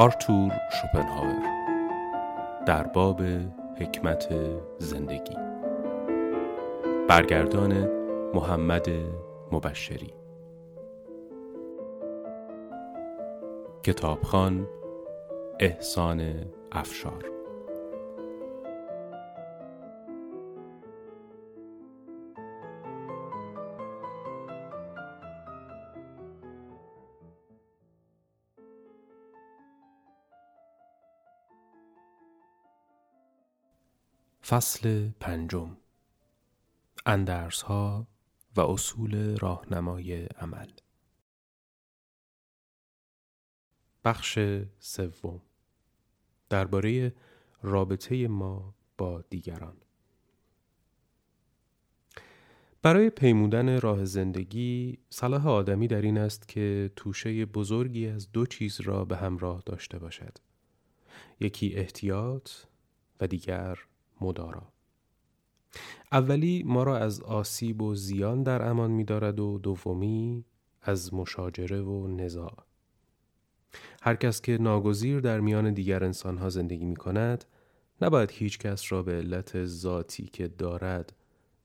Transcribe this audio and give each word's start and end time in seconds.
آرتور 0.00 0.52
شوپنهاور 0.70 1.42
در 2.66 2.82
باب 2.82 3.22
حکمت 3.80 4.28
زندگی. 4.78 5.36
برگردان 7.08 7.88
محمد 8.34 8.86
مبشری. 9.52 10.14
کتابخان 13.82 14.68
احسان 15.60 16.34
افشار. 16.72 17.39
فصل 34.50 35.08
پنجم. 35.20 35.76
اندرس 37.06 37.62
ها 37.62 38.06
و 38.56 38.60
اصول 38.60 39.36
راهنمای 39.38 40.24
عمل. 40.24 40.70
بخش 44.04 44.38
سوم. 44.78 45.42
درباره 46.48 47.14
رابطه 47.62 48.28
ما 48.28 48.74
با 48.98 49.24
دیگران. 49.30 49.76
برای 52.82 53.10
پیمودن 53.10 53.80
راه 53.80 54.04
زندگی 54.04 54.98
صلاح 55.10 55.48
آدمی 55.48 55.88
در 55.88 56.02
این 56.02 56.18
است 56.18 56.48
که 56.48 56.90
توشه 56.96 57.46
بزرگی 57.46 58.08
از 58.08 58.32
دو 58.32 58.46
چیز 58.46 58.80
را 58.80 59.04
به 59.04 59.16
همراه 59.16 59.62
داشته 59.66 59.98
باشد. 59.98 60.38
یکی 61.40 61.74
احتیاط 61.74 62.50
و 63.20 63.26
دیگر 63.26 63.78
مدارا. 64.20 64.62
اولی 66.12 66.62
ما 66.66 66.82
را 66.82 66.98
از 66.98 67.20
آسیب 67.20 67.82
و 67.82 67.94
زیان 67.94 68.42
در 68.42 68.68
امان 68.68 68.90
می 68.90 69.04
دارد 69.04 69.40
و 69.40 69.58
دومی 69.58 70.44
از 70.82 71.14
مشاجره 71.14 71.80
و 71.80 72.06
نزاع. 72.06 72.64
هر 74.02 74.14
کس 74.14 74.40
که 74.40 74.58
ناگزیر 74.58 75.20
در 75.20 75.40
میان 75.40 75.72
دیگر 75.72 76.04
انسانها 76.04 76.48
زندگی 76.48 76.84
می 76.84 76.96
کند 76.96 77.44
نباید 78.02 78.30
هیچ 78.30 78.58
کس 78.58 78.92
را 78.92 79.02
به 79.02 79.12
علت 79.12 79.64
ذاتی 79.64 80.26
که 80.26 80.48
دارد 80.48 81.12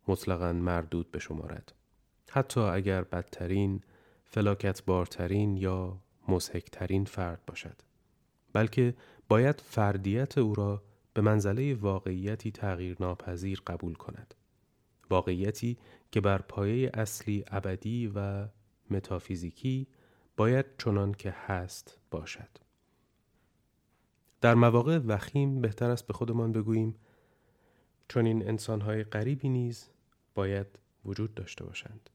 مطلقا 0.08 0.54
مردود 0.54 1.12
بشمارد. 1.12 1.74
حتی 2.30 2.60
اگر 2.60 3.02
بدترین 3.02 3.82
فلاکت 4.26 4.86
بارترین 4.86 5.58
یا 5.58 5.98
مزهکترین 6.28 7.06
فرد 7.06 7.42
باشد. 7.48 7.82
بلکه 8.54 8.96
باید 9.30 9.62
فردیت 9.66 10.38
او 10.38 10.56
را 10.56 10.84
به 11.16 11.22
منزله 11.22 11.76
واقعیتی 11.76 12.52
تغییر 12.52 12.98
ناپذیر 13.00 13.62
قبول 13.68 13.94
کند. 13.94 14.34
واقعیتی 15.10 15.78
که 16.12 16.22
بر 16.22 16.42
پایه 16.42 16.92
اصلی 16.94 17.46
ابدی 17.48 18.12
و 18.16 18.48
متافیزیکی 18.90 19.88
باید 20.38 20.66
چنان 20.78 21.12
که 21.12 21.36
هست 21.48 22.00
باشد. 22.12 22.50
در 24.42 24.56
مواقع 24.56 24.98
وخیم 24.98 25.62
بهتر 25.62 25.90
است 25.90 26.08
به 26.08 26.14
خودمان 26.14 26.52
بگوییم 26.52 26.96
چون 28.08 28.26
این 28.26 28.48
انسانهای 28.50 29.04
غریبی 29.04 29.50
نیز 29.50 29.90
باید 30.36 30.68
وجود 31.06 31.34
داشته 31.34 31.66
باشند. 31.66 32.10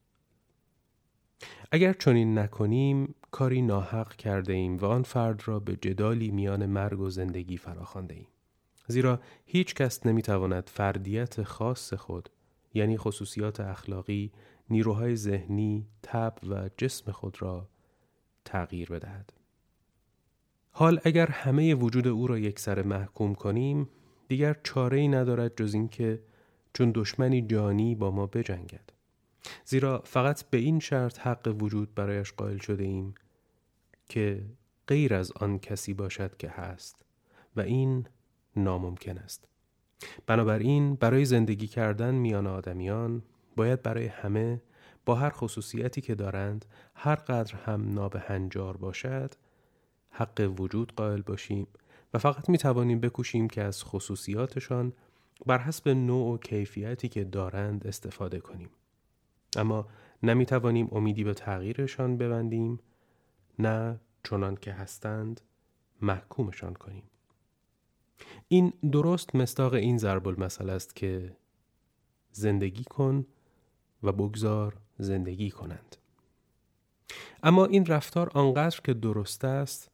اگر 1.72 1.92
چنین 1.92 2.38
نکنیم 2.38 3.14
کاری 3.30 3.62
ناحق 3.62 4.14
کرده 4.14 4.52
ایم 4.52 4.76
و 4.76 4.84
آن 4.84 5.02
فرد 5.02 5.42
را 5.48 5.60
به 5.60 5.76
جدالی 5.76 6.30
میان 6.30 6.66
مرگ 6.66 7.00
و 7.00 7.10
زندگی 7.10 7.56
فراخوانده 7.56 8.14
ایم. 8.14 8.26
زیرا 8.90 9.20
هیچ 9.46 9.74
کس 9.74 10.06
نمی‌تواند 10.06 10.70
فردیت 10.72 11.42
خاص 11.42 11.94
خود 11.94 12.28
یعنی 12.74 12.96
خصوصیات 12.96 13.60
اخلاقی، 13.60 14.32
نیروهای 14.70 15.16
ذهنی، 15.16 15.86
تب 16.02 16.34
و 16.48 16.70
جسم 16.76 17.12
خود 17.12 17.42
را 17.42 17.68
تغییر 18.44 18.88
بدهد. 18.88 19.32
حال 20.70 21.00
اگر 21.04 21.26
همه 21.26 21.74
وجود 21.74 22.08
او 22.08 22.26
را 22.26 22.38
یک 22.38 22.58
سر 22.58 22.82
محکوم 22.82 23.34
کنیم 23.34 23.88
دیگر 24.28 24.56
چاره 24.64 24.98
ای 24.98 25.08
ندارد 25.08 25.56
جز 25.56 25.74
اینکه 25.74 26.22
چون 26.74 26.92
دشمنی 26.94 27.42
جانی 27.42 27.94
با 27.94 28.10
ما 28.10 28.26
بجنگد. 28.26 28.90
زیرا 29.64 30.02
فقط 30.04 30.44
به 30.50 30.58
این 30.58 30.80
شرط 30.80 31.18
حق 31.18 31.56
وجود 31.60 31.94
برایش 31.94 32.32
قائل 32.32 32.58
شده 32.58 32.84
ایم 32.84 33.14
که 34.08 34.44
غیر 34.86 35.14
از 35.14 35.32
آن 35.32 35.58
کسی 35.58 35.94
باشد 35.94 36.36
که 36.36 36.48
هست 36.48 37.04
و 37.56 37.60
این 37.60 38.06
ناممکن 38.56 39.18
است. 39.18 39.48
بنابراین 40.26 40.94
برای 40.94 41.24
زندگی 41.24 41.66
کردن 41.66 42.14
میان 42.14 42.46
آدمیان 42.46 43.22
باید 43.56 43.82
برای 43.82 44.06
همه 44.06 44.62
با 45.06 45.14
هر 45.14 45.30
خصوصیتی 45.30 46.00
که 46.00 46.14
دارند 46.14 46.64
هر 46.94 47.14
قدر 47.14 47.54
هم 47.54 47.94
نابهنجار 47.94 48.76
باشد 48.76 49.34
حق 50.10 50.54
وجود 50.58 50.94
قائل 50.94 51.22
باشیم 51.22 51.66
و 52.14 52.18
فقط 52.18 52.48
می 52.48 52.58
توانیم 52.58 53.00
بکوشیم 53.00 53.48
که 53.48 53.62
از 53.62 53.84
خصوصیاتشان 53.84 54.92
بر 55.46 55.58
حسب 55.58 55.88
نوع 55.88 56.34
و 56.34 56.38
کیفیتی 56.38 57.08
که 57.08 57.24
دارند 57.24 57.86
استفاده 57.86 58.40
کنیم. 58.40 58.70
اما 59.56 59.86
نمی 60.22 60.46
توانیم 60.46 60.88
امیدی 60.92 61.24
به 61.24 61.34
تغییرشان 61.34 62.16
ببندیم 62.16 62.80
نه 63.58 64.00
چنان 64.24 64.56
که 64.56 64.72
هستند 64.72 65.40
محکومشان 66.02 66.74
کنیم. 66.74 67.02
این 68.48 68.72
درست 68.92 69.36
مستاق 69.36 69.74
این 69.74 69.98
ضرب 69.98 70.28
المثل 70.28 70.70
است 70.70 70.96
که 70.96 71.36
زندگی 72.32 72.84
کن 72.84 73.26
و 74.02 74.12
بگذار 74.12 74.76
زندگی 74.98 75.50
کنند. 75.50 75.96
اما 77.42 77.64
این 77.64 77.86
رفتار 77.86 78.30
آنقدر 78.34 78.80
که 78.84 78.94
درست 78.94 79.44
است 79.44 79.90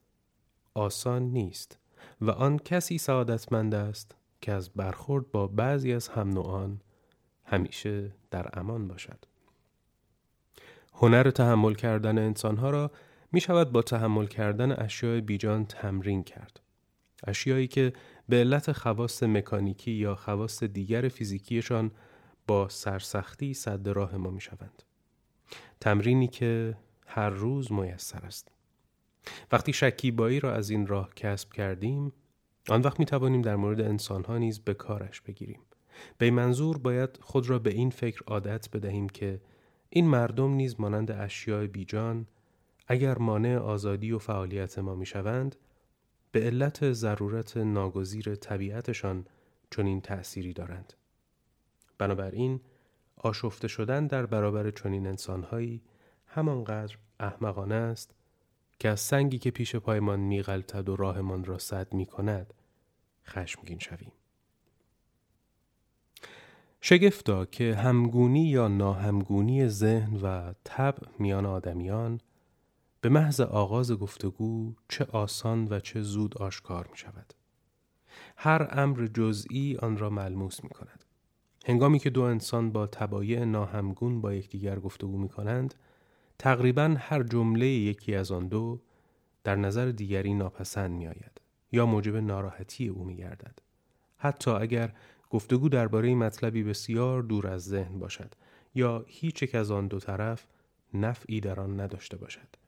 آسان 0.75 1.23
نیست 1.23 1.79
و 2.21 2.31
آن 2.31 2.59
کسی 2.59 2.99
سعادتمند 2.99 3.75
است 3.75 4.15
که 4.41 4.53
از 4.53 4.71
برخورد 4.71 5.31
با 5.31 5.47
بعضی 5.47 5.93
از 5.93 6.09
هم 6.09 6.29
نوعان 6.29 6.81
همیشه 7.45 8.13
در 8.31 8.59
امان 8.59 8.89
باشد. 8.89 9.25
هنر 10.95 11.31
تحمل 11.31 11.75
کردن 11.75 12.19
انسانها 12.19 12.71
را 12.71 12.91
می 13.33 13.41
شود 13.41 13.73
با 13.73 13.83
تحمل 13.83 14.27
کردن 14.27 14.73
اشیاء 14.73 15.21
بیجان 15.21 15.67
تمرین 15.67 16.23
کرد. 16.23 16.61
اشیایی 17.27 17.69
که 17.69 17.93
به 18.29 18.37
علت 18.37 18.73
خواست 18.73 19.25
مکانیکی 19.25 19.91
یا 19.91 20.15
خواست 20.15 20.65
دیگر 20.65 21.09
فیزیکیشان 21.09 21.91
با 22.47 22.69
سرسختی 22.69 23.55
صد 23.55 23.89
راه 23.89 24.17
ما 24.17 24.31
می 24.31 24.41
شوند. 24.41 24.83
تمرینی 25.81 26.29
که 26.29 26.77
هر 27.07 27.31
روز 27.31 27.73
میسر 27.73 28.27
است. 28.27 28.49
وقتی 29.53 29.73
شکیبایی 29.73 30.41
را 30.41 30.55
از 30.55 30.71
این 30.71 30.87
راه 30.87 31.15
کسب 31.15 31.53
کردیم 31.53 32.13
آن 32.69 32.81
وقت 32.81 33.01
می 33.01 33.07
توانیم 33.07 33.43
در 33.43 33.57
مورد 33.57 33.81
انسان 33.81 34.25
ها 34.25 34.39
نیز 34.39 34.61
به 34.61 34.75
کارش 34.75 35.21
بگیریم. 35.21 35.61
به 36.19 36.31
منظور 36.31 36.79
باید 36.79 37.19
خود 37.21 37.51
را 37.51 37.59
به 37.59 37.71
این 37.71 37.91
فکر 37.91 38.23
عادت 38.27 38.71
بدهیم 38.71 39.09
که 39.09 39.41
این 39.91 40.07
مردم 40.07 40.53
نیز 40.53 40.81
مانند 40.81 41.11
اشیاء 41.11 41.67
بیجان 41.67 42.27
اگر 42.89 43.19
مانع 43.19 43.57
آزادی 43.57 44.13
و 44.13 44.19
فعالیت 44.19 44.79
ما 44.79 44.95
می 44.95 45.07
شوند 45.07 45.57
به 46.33 46.41
علت 46.41 46.93
ضرورت 46.93 47.57
ناگزیر 47.57 48.35
طبیعتشان 48.35 49.27
چنین 49.71 50.01
تأثیری 50.01 50.53
دارند. 50.53 50.93
بنابراین 51.99 52.61
آشفته 53.17 53.69
شدن 53.69 54.07
در 54.07 54.27
برابر 54.27 54.71
چنین 54.71 55.07
انسانهایی 55.07 55.83
همانقدر 56.27 56.97
احمقانه 57.21 57.75
است 57.75 58.15
که 58.79 58.89
از 58.89 59.01
سنگی 59.01 59.39
که 59.39 59.51
پیش 59.51 59.77
پایمان 59.77 60.21
میغلطد 60.21 60.89
و 60.89 60.97
راهمان 60.97 61.45
را 61.45 61.59
سد 61.59 61.95
می 61.95 62.07
کند 62.07 62.55
خشمگین 63.27 63.79
شویم. 63.79 64.13
شگفتا 66.81 67.45
که 67.45 67.75
همگونی 67.75 68.49
یا 68.49 68.69
ناهمگونی 68.69 69.69
ذهن 69.69 70.17
و 70.17 70.53
طب 70.65 70.95
میان 71.19 71.47
آدمیان 71.47 72.21
به 73.07 73.11
محض 73.11 73.41
آغاز 73.41 73.93
گفتگو 73.93 74.75
چه 74.89 75.05
آسان 75.05 75.69
و 75.71 75.81
چه 75.81 76.03
زود 76.03 76.39
آشکار 76.39 76.89
می 76.91 76.97
شود. 76.97 77.35
هر 78.37 78.69
امر 78.71 79.07
جزئی 79.07 79.77
آن 79.77 79.97
را 79.97 80.11
ملموس 80.11 80.65
می 80.65 80.71
کند. 80.71 81.05
هنگامی 81.67 81.99
که 81.99 82.11
دو 82.11 82.23
انسان 82.23 82.73
با 82.73 82.87
تبایع 82.87 83.45
ناهمگون 83.45 84.21
با 84.21 84.35
یکدیگر 84.35 84.79
گفتگو 84.79 85.19
می 85.19 85.29
کنند، 85.29 85.75
تقریبا 86.39 86.97
هر 86.99 87.23
جمله 87.23 87.67
یکی 87.67 88.15
از 88.15 88.33
آن 88.33 88.49
دو 88.49 88.81
در 89.45 89.57
نظر 89.57 89.91
دیگری 89.91 90.35
ناپسند 90.35 90.91
می 90.91 91.07
آید 91.07 91.41
یا 91.73 91.87
موجب 91.87 92.17
ناراحتی 92.17 92.89
او 92.89 93.05
می 93.05 93.17
گردد. 93.17 93.59
حتی 94.19 94.51
اگر 94.51 94.93
گفتگو 95.31 95.69
درباره 95.69 96.15
مطلبی 96.15 96.63
بسیار 96.63 97.23
دور 97.23 97.47
از 97.47 97.65
ذهن 97.65 97.99
باشد 97.99 98.35
یا 98.75 99.05
هیچ 99.09 99.43
یک 99.43 99.55
از 99.55 99.71
آن 99.71 99.89
دو 99.89 100.01
طرف 100.01 100.47
نفعی 100.95 101.41
در 101.41 101.61
آن 101.61 101.81
نداشته 101.81 102.17
باشد. 102.17 102.66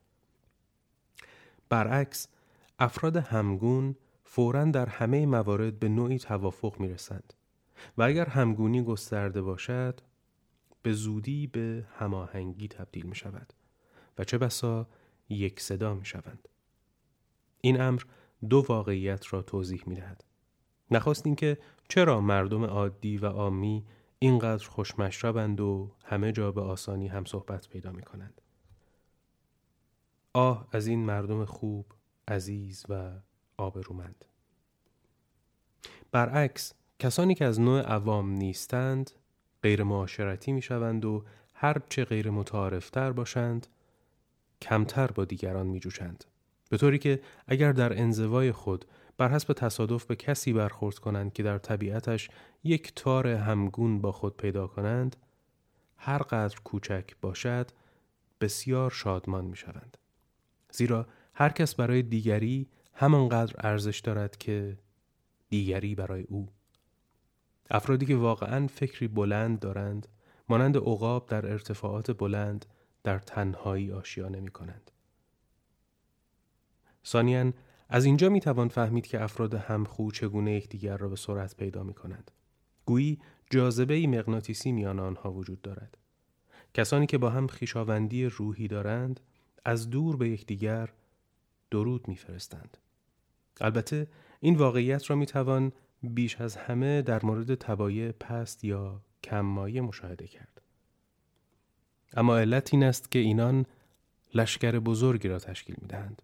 برعکس 1.68 2.28
افراد 2.78 3.16
همگون 3.16 3.96
فورا 4.24 4.64
در 4.64 4.86
همه 4.86 5.26
موارد 5.26 5.78
به 5.78 5.88
نوعی 5.88 6.18
توافق 6.18 6.80
می 6.80 6.88
رسند 6.88 7.32
و 7.98 8.02
اگر 8.02 8.26
همگونی 8.26 8.82
گسترده 8.82 9.42
باشد 9.42 10.00
به 10.82 10.92
زودی 10.92 11.46
به 11.46 11.86
هماهنگی 11.98 12.68
تبدیل 12.68 13.06
می 13.06 13.14
شود 13.14 13.52
و 14.18 14.24
چه 14.24 14.38
بسا 14.38 14.88
یک 15.28 15.60
صدا 15.60 15.94
می 15.94 16.04
شوند. 16.04 16.48
این 17.60 17.80
امر 17.80 18.02
دو 18.50 18.64
واقعیت 18.68 19.32
را 19.32 19.42
توضیح 19.42 19.82
می 19.86 19.94
دهد. 19.94 20.24
نخواست 20.90 21.26
اینکه 21.26 21.58
چرا 21.88 22.20
مردم 22.20 22.64
عادی 22.64 23.18
و 23.18 23.26
عامی 23.26 23.84
اینقدر 24.18 24.68
خوشمشربند 24.68 25.60
و 25.60 25.90
همه 26.04 26.32
جا 26.32 26.52
به 26.52 26.60
آسانی 26.60 27.08
هم 27.08 27.24
صحبت 27.24 27.68
پیدا 27.68 27.92
می 27.92 28.02
کنند. 28.02 28.40
آه 30.38 30.68
از 30.72 30.86
این 30.86 31.04
مردم 31.04 31.44
خوب، 31.44 31.86
عزیز 32.28 32.84
و 32.88 33.10
آبرومند. 33.56 34.24
برعکس 36.12 36.74
کسانی 36.98 37.34
که 37.34 37.44
از 37.44 37.60
نوع 37.60 37.80
عوام 37.80 38.30
نیستند 38.30 39.10
غیر 39.62 39.82
معاشرتی 39.82 40.52
می 40.52 40.62
شوند 40.62 41.04
و 41.04 41.24
هر 41.54 41.76
چه 41.88 42.04
غیر 42.04 42.30
متعارفتر 42.30 43.12
باشند 43.12 43.66
کمتر 44.62 45.06
با 45.06 45.24
دیگران 45.24 45.66
می 45.66 45.80
جوشند. 45.80 46.24
به 46.70 46.76
طوری 46.76 46.98
که 46.98 47.20
اگر 47.46 47.72
در 47.72 48.00
انزوای 48.00 48.52
خود 48.52 48.84
بر 49.16 49.28
حسب 49.28 49.52
تصادف 49.52 50.04
به 50.04 50.16
کسی 50.16 50.52
برخورد 50.52 50.98
کنند 50.98 51.32
که 51.32 51.42
در 51.42 51.58
طبیعتش 51.58 52.30
یک 52.64 52.92
تار 52.96 53.26
همگون 53.26 54.00
با 54.00 54.12
خود 54.12 54.36
پیدا 54.36 54.66
کنند 54.66 55.16
هر 55.96 56.18
قدر 56.18 56.56
کوچک 56.64 57.04
باشد 57.20 57.70
بسیار 58.40 58.90
شادمان 58.90 59.44
می 59.44 59.56
شوند. 59.56 59.98
زیرا 60.72 61.06
هر 61.34 61.48
کس 61.48 61.74
برای 61.74 62.02
دیگری 62.02 62.68
همانقدر 62.94 63.54
ارزش 63.58 64.00
دارد 64.00 64.36
که 64.36 64.78
دیگری 65.48 65.94
برای 65.94 66.22
او 66.22 66.48
افرادی 67.70 68.06
که 68.06 68.16
واقعا 68.16 68.66
فکری 68.66 69.08
بلند 69.08 69.58
دارند 69.58 70.08
مانند 70.48 70.76
عقاب 70.76 71.26
در 71.28 71.46
ارتفاعات 71.46 72.10
بلند 72.10 72.66
در 73.04 73.18
تنهایی 73.18 73.92
آشیانه 73.92 74.40
می 74.40 74.50
کنند. 74.50 74.90
ثانیا 77.06 77.52
از 77.88 78.04
اینجا 78.04 78.28
می 78.28 78.40
توان 78.40 78.68
فهمید 78.68 79.06
که 79.06 79.22
افراد 79.22 79.54
همخو 79.54 80.10
چگونه 80.10 80.52
یکدیگر 80.52 80.96
را 80.96 81.08
به 81.08 81.16
سرعت 81.16 81.56
پیدا 81.56 81.82
می 81.82 81.94
کنند. 81.94 82.30
گویی 82.84 83.18
جاذبه 83.50 84.06
مغناطیسی 84.06 84.72
میان 84.72 85.00
آنها 85.00 85.32
وجود 85.32 85.62
دارد. 85.62 85.98
کسانی 86.74 87.06
که 87.06 87.18
با 87.18 87.30
هم 87.30 87.46
خیشاوندی 87.46 88.24
روحی 88.24 88.68
دارند 88.68 89.20
از 89.68 89.90
دور 89.90 90.16
به 90.16 90.28
یکدیگر 90.28 90.88
درود 91.70 92.08
میفرستند. 92.08 92.76
البته 93.60 94.06
این 94.40 94.56
واقعیت 94.56 95.10
را 95.10 95.16
می 95.16 95.26
توان 95.26 95.72
بیش 96.02 96.40
از 96.40 96.56
همه 96.56 97.02
در 97.02 97.26
مورد 97.26 97.54
تبایع 97.54 98.12
پست 98.12 98.64
یا 98.64 99.00
کم 99.24 99.40
مایه 99.40 99.80
مشاهده 99.80 100.26
کرد. 100.26 100.60
اما 102.12 102.38
علت 102.38 102.74
این 102.74 102.84
است 102.84 103.10
که 103.10 103.18
اینان 103.18 103.66
لشکر 104.34 104.78
بزرگی 104.78 105.28
را 105.28 105.38
تشکیل 105.38 105.76
می 105.80 105.88
دهند. 105.88 106.22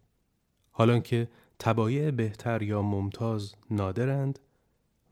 حالان 0.70 1.00
که 1.00 1.29
تبایع 1.58 2.11
بهتر 2.11 2.62
یا 2.62 2.82
ممتاز 2.82 3.55
نادرند 3.70 4.38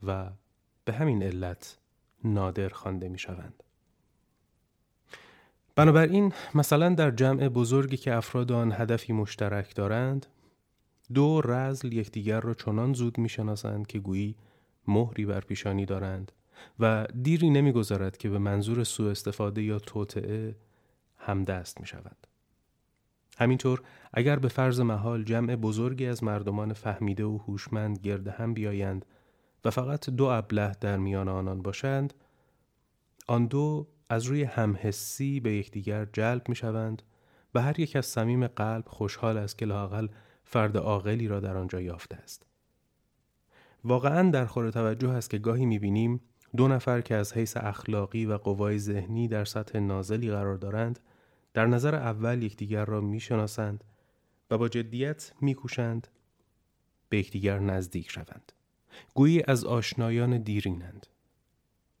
و 0.03 0.31
به 0.85 0.93
همین 0.93 1.23
علت 1.23 1.77
نادر 2.23 2.69
خوانده 2.69 3.09
می 3.09 3.19
شوند. 3.19 3.63
بنابراین 5.75 6.33
مثلا 6.55 6.89
در 6.89 7.11
جمع 7.11 7.49
بزرگی 7.49 7.97
که 7.97 8.15
افراد 8.15 8.51
آن 8.51 8.71
هدفی 8.71 9.13
مشترک 9.13 9.75
دارند 9.75 10.25
دو 11.13 11.41
رزل 11.41 11.93
یکدیگر 11.93 12.39
را 12.39 12.53
چنان 12.53 12.93
زود 12.93 13.17
می‌شناسند 13.17 13.87
که 13.87 13.99
گویی 13.99 14.35
مهری 14.87 15.25
بر 15.25 15.39
پیشانی 15.39 15.85
دارند 15.85 16.31
و 16.79 17.07
دیری 17.21 17.49
نمی‌گذارد 17.49 18.17
که 18.17 18.29
به 18.29 18.37
منظور 18.37 18.83
سوء 18.83 19.11
استفاده 19.11 19.63
یا 19.63 19.79
توطعه 19.79 20.55
همدست 21.17 21.81
می 21.81 21.87
شود. 21.87 22.27
همینطور 23.37 23.81
اگر 24.13 24.39
به 24.39 24.47
فرض 24.47 24.79
محال 24.79 25.23
جمع 25.23 25.55
بزرگی 25.55 26.05
از 26.05 26.23
مردمان 26.23 26.73
فهمیده 26.73 27.25
و 27.25 27.37
هوشمند 27.37 27.99
گرد 27.99 28.27
هم 28.27 28.53
بیایند 28.53 29.05
و 29.65 29.69
فقط 29.69 30.09
دو 30.09 30.25
ابله 30.25 30.71
در 30.81 30.97
میان 30.97 31.27
آنان 31.27 31.61
باشند 31.61 32.13
آن 33.27 33.45
دو 33.45 33.87
از 34.09 34.25
روی 34.25 34.43
همحسی 34.43 35.39
به 35.39 35.53
یکدیگر 35.53 36.05
جلب 36.05 36.49
می 36.49 36.55
شوند 36.55 37.01
و 37.55 37.61
هر 37.61 37.79
یک 37.79 37.95
از 37.95 38.05
صمیم 38.05 38.47
قلب 38.47 38.83
خوشحال 38.87 39.37
است 39.37 39.57
که 39.57 39.65
لاقل 39.65 40.07
فرد 40.43 40.77
عاقلی 40.77 41.27
را 41.27 41.39
در 41.39 41.57
آنجا 41.57 41.81
یافته 41.81 42.15
است. 42.15 42.45
واقعا 43.83 44.29
در 44.29 44.45
خور 44.45 44.71
توجه 44.71 45.09
است 45.09 45.29
که 45.29 45.37
گاهی 45.37 45.65
می‌بینیم 45.65 46.21
دو 46.57 46.67
نفر 46.67 47.01
که 47.01 47.15
از 47.15 47.33
حیث 47.33 47.57
اخلاقی 47.57 48.25
و 48.25 48.37
قوای 48.37 48.79
ذهنی 48.79 49.27
در 49.27 49.45
سطح 49.45 49.79
نازلی 49.79 50.31
قرار 50.31 50.57
دارند 50.57 50.99
در 51.53 51.65
نظر 51.65 51.95
اول 51.95 52.43
یکدیگر 52.43 52.85
را 52.85 53.01
می‌شناسند 53.01 53.83
و 54.51 54.57
با 54.57 54.69
جدیت 54.69 55.33
میکوشند 55.41 56.07
به 57.09 57.17
یکدیگر 57.17 57.59
نزدیک 57.59 58.11
شوند 58.11 58.51
گویی 59.13 59.43
از 59.47 59.65
آشنایان 59.65 60.37
دیرینند 60.37 61.07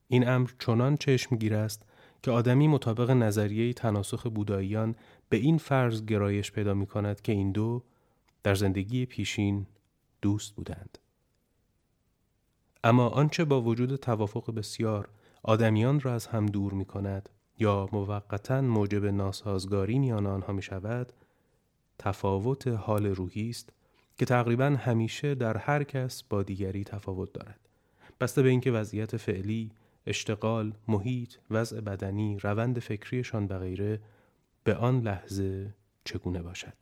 این 0.07 0.27
امر 0.27 0.49
چنان 0.59 0.97
چشمگیر 0.97 1.55
است 1.55 1.85
که 2.23 2.31
آدمی 2.31 2.67
مطابق 2.67 3.11
نظریه 3.11 3.73
تناسخ 3.73 4.27
بوداییان 4.27 4.95
به 5.29 5.37
این 5.37 5.57
فرض 5.57 6.05
گرایش 6.05 6.51
پیدا 6.51 6.73
می 6.73 6.87
کند 6.87 7.21
که 7.21 7.31
این 7.31 7.51
دو 7.51 7.83
در 8.43 8.55
زندگی 8.55 9.05
پیشین 9.05 9.65
دوست 10.21 10.55
بودند. 10.55 10.97
اما 12.83 13.07
آنچه 13.07 13.45
با 13.45 13.61
وجود 13.61 13.95
توافق 13.95 14.53
بسیار 14.55 15.09
آدمیان 15.43 15.99
را 15.99 16.13
از 16.13 16.27
هم 16.27 16.45
دور 16.45 16.73
می 16.73 16.85
کند 16.85 17.29
یا 17.59 17.89
موقتا 17.91 18.61
موجب 18.61 19.05
ناسازگاری 19.05 19.99
میان 19.99 20.25
آنها 20.25 20.53
می 20.53 20.61
شود 20.61 21.13
تفاوت 21.99 22.67
حال 22.67 23.05
روحی 23.05 23.49
است 23.49 23.69
که 24.17 24.25
تقریبا 24.25 24.65
همیشه 24.65 25.35
در 25.35 25.57
هر 25.57 25.83
کس 25.83 26.23
با 26.23 26.43
دیگری 26.43 26.83
تفاوت 26.83 27.33
دارد 27.33 27.59
بسته 28.19 28.41
به 28.41 28.49
اینکه 28.49 28.71
وضعیت 28.71 29.17
فعلی 29.17 29.71
اشتغال، 30.05 30.73
محیط، 30.87 31.33
وضع 31.49 31.81
بدنی، 31.81 32.39
روند 32.39 32.79
فکریشان 32.79 33.45
و 33.45 33.59
غیره 33.59 34.01
به 34.63 34.75
آن 34.75 34.99
لحظه 35.01 35.73
چگونه 36.03 36.41
باشد. 36.41 36.73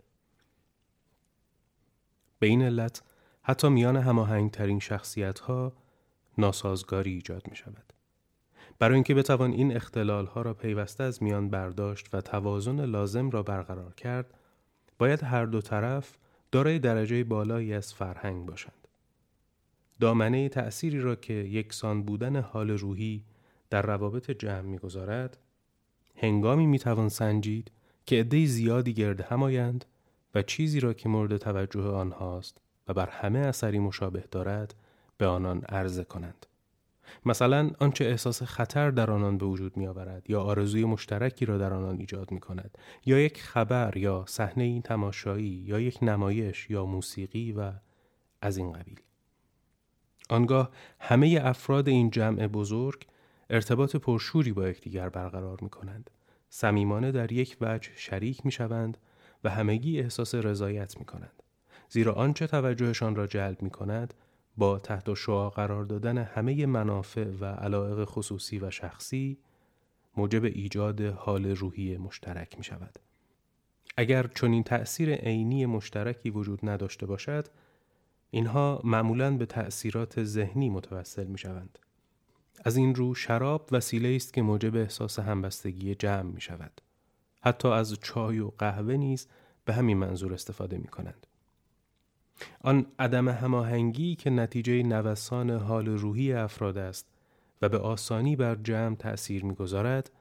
به 2.39 2.47
این 2.47 2.61
علت 2.61 3.01
حتی 3.41 3.69
میان 3.69 3.97
هماهنگترین 3.97 4.79
شخصیت 4.79 5.39
ها 5.39 5.73
ناسازگاری 6.37 7.11
ایجاد 7.11 7.49
می 7.49 7.55
شود. 7.55 7.93
برای 8.79 8.95
اینکه 8.95 9.15
بتوان 9.15 9.51
این 9.51 9.75
اختلال 9.75 10.25
ها 10.25 10.41
را 10.41 10.53
پیوسته 10.53 11.03
از 11.03 11.23
میان 11.23 11.49
برداشت 11.49 12.15
و 12.15 12.21
توازن 12.21 12.85
لازم 12.85 13.29
را 13.29 13.43
برقرار 13.43 13.93
کرد، 13.93 14.33
باید 14.97 15.23
هر 15.23 15.45
دو 15.45 15.61
طرف 15.61 16.17
دارای 16.51 16.79
درجه 16.79 17.23
بالایی 17.23 17.73
از 17.73 17.93
فرهنگ 17.93 18.45
باشند. 18.45 18.80
دامنه 20.01 20.49
تأثیری 20.49 20.99
را 20.99 21.15
که 21.15 21.33
یکسان 21.33 22.03
بودن 22.03 22.41
حال 22.41 22.69
روحی 22.69 23.23
در 23.69 23.81
روابط 23.81 24.31
جمع 24.31 24.61
می‌گذارد 24.61 25.37
هنگامی 26.15 26.65
می‌توان 26.65 27.09
سنجید 27.09 27.71
که 28.05 28.19
عده 28.19 28.45
زیادی 28.45 28.93
گرد 28.93 29.21
همایند 29.21 29.85
و 30.35 30.41
چیزی 30.41 30.79
را 30.79 30.93
که 30.93 31.09
مورد 31.09 31.37
توجه 31.37 31.81
آنهاست 31.81 32.57
و 32.87 32.93
بر 32.93 33.09
همه 33.09 33.39
اثری 33.39 33.79
مشابه 33.79 34.23
دارد 34.31 34.75
به 35.17 35.27
آنان 35.27 35.61
عرضه 35.61 36.03
کنند. 36.03 36.45
مثلا 37.25 37.71
آنچه 37.79 38.05
احساس 38.05 38.43
خطر 38.43 38.91
در 38.91 39.11
آنان 39.11 39.37
به 39.37 39.45
وجود 39.45 39.77
می 39.77 39.87
آورد 39.87 40.29
یا 40.29 40.41
آرزوی 40.41 40.85
مشترکی 40.85 41.45
را 41.45 41.57
در 41.57 41.73
آنان 41.73 41.99
ایجاد 41.99 42.31
می 42.31 42.39
کند 42.39 42.77
یا 43.05 43.19
یک 43.19 43.41
خبر 43.41 43.97
یا 43.97 44.25
صحنه 44.27 44.81
تماشایی 44.81 45.63
یا 45.67 45.79
یک 45.79 45.99
نمایش 46.01 46.69
یا 46.69 46.85
موسیقی 46.85 47.51
و 47.51 47.71
از 48.41 48.57
این 48.57 48.73
قبیل 48.73 48.99
آنگاه 50.31 50.69
همه 50.99 51.39
افراد 51.43 51.89
این 51.89 52.09
جمع 52.09 52.47
بزرگ 52.47 53.07
ارتباط 53.49 53.95
پرشوری 53.95 54.51
با 54.53 54.69
یکدیگر 54.69 55.09
برقرار 55.09 55.57
می 55.61 55.69
کنند 55.69 56.09
صمیمانه 56.49 57.11
در 57.11 57.31
یک 57.31 57.57
وجه 57.61 57.91
شریک 57.95 58.45
می 58.45 58.51
شوند 58.51 58.97
و 59.43 59.49
همگی 59.49 59.99
احساس 59.99 60.35
رضایت 60.35 60.97
می 60.99 61.05
کنند 61.05 61.43
زیرا 61.89 62.13
آنچه 62.13 62.47
توجهشان 62.47 63.15
را 63.15 63.27
جلب 63.27 63.61
می 63.61 63.69
کند 63.69 64.13
با 64.57 64.79
تحت 64.79 65.13
شعا 65.13 65.49
قرار 65.49 65.85
دادن 65.85 66.17
همه 66.17 66.65
منافع 66.65 67.27
و 67.39 67.45
علایق 67.45 68.03
خصوصی 68.03 68.59
و 68.59 68.71
شخصی 68.71 69.37
موجب 70.17 70.43
ایجاد 70.43 71.01
حال 71.01 71.45
روحی 71.45 71.97
مشترک 71.97 72.57
می 72.57 72.63
شود. 72.63 72.99
اگر 73.97 74.27
چنین 74.27 74.63
تأثیر 74.63 75.13
عینی 75.13 75.65
مشترکی 75.65 76.29
وجود 76.29 76.59
نداشته 76.63 77.05
باشد 77.05 77.47
اینها 78.31 78.81
معمولا 78.83 79.37
به 79.37 79.45
تأثیرات 79.45 80.23
ذهنی 80.23 80.69
متوسل 80.69 81.27
می 81.27 81.37
شوند. 81.37 81.79
از 82.65 82.77
این 82.77 82.95
رو 82.95 83.15
شراب 83.15 83.69
وسیله 83.71 84.15
است 84.15 84.33
که 84.33 84.41
موجب 84.41 84.75
احساس 84.75 85.19
همبستگی 85.19 85.95
جمع 85.95 86.31
می 86.31 86.41
شود. 86.41 86.81
حتی 87.41 87.67
از 87.67 87.93
چای 88.01 88.39
و 88.39 88.51
قهوه 88.57 88.93
نیز 88.93 89.27
به 89.65 89.73
همین 89.73 89.97
منظور 89.97 90.33
استفاده 90.33 90.77
می 90.77 90.87
کنند. 90.87 91.27
آن 92.61 92.85
عدم 92.99 93.29
هماهنگی 93.29 94.15
که 94.15 94.29
نتیجه 94.29 94.83
نوسان 94.83 95.49
حال 95.49 95.87
روحی 95.87 96.33
افراد 96.33 96.77
است 96.77 97.07
و 97.61 97.69
به 97.69 97.77
آسانی 97.77 98.35
بر 98.35 98.55
جمع 98.55 98.95
تأثیر 98.95 99.45
می‌گذارد 99.45 100.11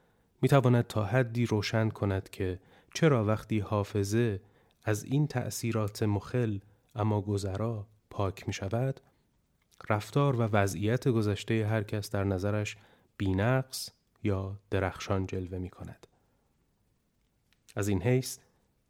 می‌تواند 0.42 0.86
تا 0.86 1.04
حدی 1.04 1.46
روشن 1.46 1.88
کند 1.88 2.30
که 2.30 2.58
چرا 2.94 3.24
وقتی 3.24 3.58
حافظه 3.58 4.40
از 4.84 5.04
این 5.04 5.26
تأثیرات 5.26 6.02
مخل 6.02 6.58
اما 6.94 7.20
گذرا 7.20 7.86
پاک 8.10 8.46
می 8.46 8.52
شود 8.52 9.00
رفتار 9.90 10.36
و 10.36 10.42
وضعیت 10.42 11.08
گذشته 11.08 11.66
هر 11.66 11.82
کس 11.82 12.10
در 12.10 12.24
نظرش 12.24 12.76
بینقص 13.16 13.90
یا 14.22 14.56
درخشان 14.70 15.26
جلوه 15.26 15.58
می 15.58 15.70
کند. 15.70 16.06
از 17.76 17.88
این 17.88 18.02
حیث 18.02 18.38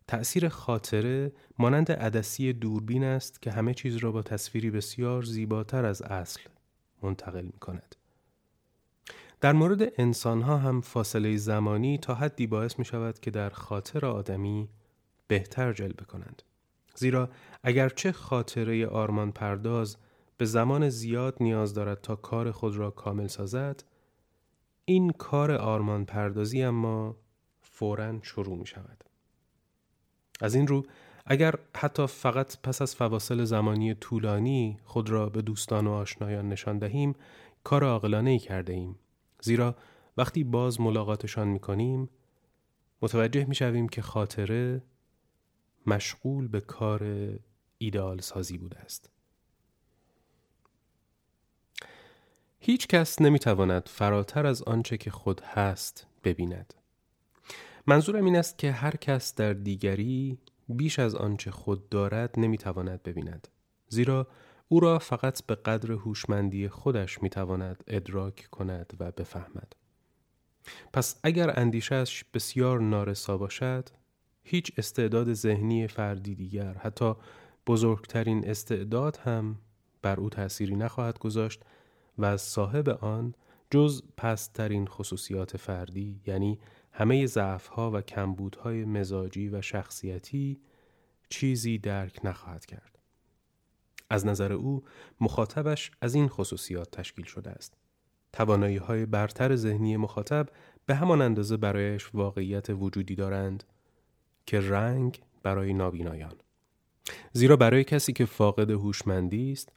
تأثیر 0.07 0.49
خاطره 0.49 1.33
مانند 1.59 1.93
عدسی 1.93 2.53
دوربین 2.53 3.05
است 3.05 3.43
که 3.43 3.51
همه 3.51 3.75
چیز 3.75 3.97
را 3.97 4.13
با 4.13 4.23
تصویری 4.23 4.71
بسیار 4.71 5.23
زیباتر 5.23 5.85
از 5.85 6.03
اصل 6.03 6.41
منتقل 7.03 7.45
می 7.45 7.59
کند. 7.59 7.97
در 9.41 9.53
مورد 9.53 10.01
انسان 10.01 10.43
ها 10.43 10.59
هم 10.59 10.81
فاصله 10.81 11.37
زمانی 11.37 11.99
تا 11.99 12.15
حدی 12.15 12.47
باعث 12.47 12.79
می 12.79 12.85
شود 12.85 13.21
که 13.21 13.31
در 13.31 13.51
خاطر 13.51 14.07
آدمی 14.07 14.69
بهتر 15.29 15.73
جلوه 15.73 16.05
کنند. 16.07 16.43
زیرا 16.95 17.31
اگرچه 17.63 18.13
خاطره 18.13 18.87
آرمان 18.87 19.33
پرداز 19.33 19.97
به 20.37 20.45
زمان 20.45 20.89
زیاد 20.89 21.37
نیاز 21.41 21.75
دارد 21.75 22.01
تا 22.01 22.17
کار 22.17 22.51
خود 22.51 22.77
را 22.77 22.91
کامل 22.91 23.27
سازد 23.27 23.85
این 24.85 25.11
کار 25.11 25.53
آرمان 25.53 26.05
پردازی 26.05 26.63
اما 26.63 27.17
فورا 27.61 28.19
شروع 28.23 28.59
می 28.59 28.67
شود. 28.67 29.05
از 30.41 30.55
این 30.55 30.67
رو 30.67 30.87
اگر 31.27 31.55
حتی 31.77 32.07
فقط 32.07 32.57
پس 32.63 32.83
از 32.83 32.97
فواصل 32.97 33.45
زمانی 33.45 33.95
طولانی 33.95 34.79
خود 34.85 35.11
را 35.11 35.29
به 35.29 35.43
دوستان 35.43 35.87
و 35.87 35.91
آشنایان 35.91 36.49
نشان 36.49 36.79
دهیم 36.79 37.15
کار 37.65 37.85
عاقلانه 37.85 38.31
ای 38.31 38.39
کرده 38.39 38.73
ایم 38.73 38.99
زیرا 39.43 39.77
وقتی 40.17 40.45
باز 40.45 40.81
ملاقاتشان 40.81 41.49
می 41.49 41.59
کنیم 41.59 42.09
متوجه 43.03 43.45
می 43.45 43.55
شویم 43.55 43.89
که 43.89 44.03
خاطره 44.03 44.83
مشغول 45.87 46.49
به 46.49 46.61
کار 46.61 47.29
ایدئال 47.79 48.21
سازی 48.21 48.59
بوده 48.59 48.79
است. 48.79 49.11
هیچ 52.61 52.87
کس 52.87 53.21
نمی 53.21 53.39
تواند 53.39 53.89
فراتر 53.89 54.47
از 54.47 54.63
آنچه 54.63 54.97
که 54.97 55.11
خود 55.11 55.41
هست 55.41 56.07
ببیند. 56.25 56.75
منظورم 57.87 58.25
این 58.25 58.37
است 58.37 58.59
که 58.59 58.73
هر 58.73 58.97
کس 58.97 59.35
در 59.35 59.53
دیگری 59.53 60.39
بیش 60.69 60.99
از 60.99 61.15
آنچه 61.15 61.51
خود 61.51 61.89
دارد 61.89 62.35
نمی 62.37 62.59
تواند 62.59 63.03
ببیند. 63.03 63.49
زیرا 63.89 64.29
او 64.69 64.81
را 64.81 64.99
فقط 64.99 65.47
به 65.47 65.55
قدر 65.55 65.93
هوشمندی 65.93 66.69
خودش 66.69 67.23
می 67.23 67.31
تواند 67.31 67.85
ادراک 67.87 68.49
کند 68.51 68.93
و 69.01 69.13
بفهمد. 69.13 69.77
پس 70.93 71.21
اگر 71.23 71.61
اندیشش 71.61 72.25
بسیار 72.35 72.81
نارسا 72.81 73.39
باشد، 73.39 73.89
هیچ 74.43 74.73
استعداد 74.77 75.33
ذهنی 75.33 75.87
فردی 75.87 76.35
دیگر 76.35 76.75
حتی 76.75 77.15
بزرگترین 77.67 78.49
استعداد 78.49 79.17
هم 79.17 79.59
بر 80.03 80.21
او 80.21 80.31
تأثیری 80.31 80.77
نخواهد 80.77 81.19
گذاشت 81.19 81.63
و 82.19 82.25
از 82.25 82.43
صاحب 82.43 82.89
آن 82.89 83.35
جز 83.71 84.03
پسترین 84.17 84.87
خصوصیات 84.87 85.57
فردی 85.57 86.21
یعنی 86.27 86.59
همه 86.93 87.27
ضعفها 87.27 87.91
و 87.91 88.01
کمبودهای 88.01 88.85
مزاجی 88.85 89.49
و 89.49 89.63
شخصیتی 89.63 90.61
چیزی 91.29 91.79
درک 91.79 92.21
نخواهد 92.25 92.67
کرد. 92.67 92.99
از 94.11 94.27
نظر 94.27 94.53
او 94.53 94.85
مخاطبش 95.21 95.91
از 96.01 96.15
این 96.15 96.29
خصوصیات 96.29 96.91
تشکیل 96.91 97.25
شده 97.25 97.51
است. 97.51 97.77
توانایی 98.33 98.77
های 98.77 99.07
برتر 99.07 99.57
ذهنی 99.57 99.97
مخاطب 99.97 100.49
به 100.87 100.95
همان 100.95 101.23
اندازه 101.23 101.57
برایش 101.57 102.15
واقعیت 102.15 102.71
وجودی 102.71 103.15
دارند 103.15 103.65
که 104.51 104.61
رنگ 104.61 105.21
برای 105.43 105.75
نابینایان. 105.75 106.35
زیرا 107.33 107.57
برای 107.57 107.85
کسی 107.85 108.13
که 108.13 108.25
فاقد 108.25 108.71
هوشمندی 108.71 109.53
است، 109.53 109.73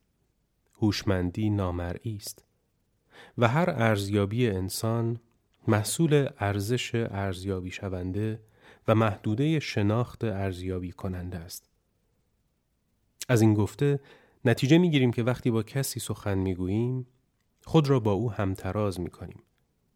هوشمندی 0.81 1.49
نامرئی 1.49 2.15
است 2.15 2.43
و 3.37 3.47
هر 3.47 3.69
ارزیابی 3.69 4.49
انسان 4.49 5.19
محصول 5.67 6.29
ارزش 6.39 6.95
ارزیابی 6.95 7.71
شونده 7.71 8.39
و 8.87 8.95
محدوده 8.95 9.59
شناخت 9.59 10.23
ارزیابی 10.23 10.91
کننده 10.91 11.37
است. 11.37 11.69
از 13.29 13.41
این 13.41 13.53
گفته 13.53 13.99
نتیجه 14.45 14.77
می 14.77 14.91
گیریم 14.91 15.11
که 15.11 15.23
وقتی 15.23 15.51
با 15.51 15.63
کسی 15.63 15.99
سخن 15.99 16.37
می 16.37 16.55
گوییم 16.55 17.07
خود 17.65 17.89
را 17.89 17.99
با 17.99 18.11
او 18.11 18.31
همتراز 18.31 18.99
می 18.99 19.09
کنیم. 19.09 19.43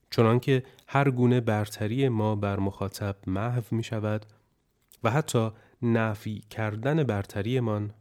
چنانکه 0.09 0.63
هر 0.87 1.11
گونه 1.11 1.41
برتری 1.41 2.09
ما 2.09 2.35
بر 2.35 2.59
مخاطب 2.59 3.15
محو 3.27 3.63
می 3.71 3.83
شود 3.83 4.25
و 5.03 5.11
حتی 5.11 5.51
نفی 5.81 6.39
کردن 6.49 7.03
برتریمان 7.03 7.93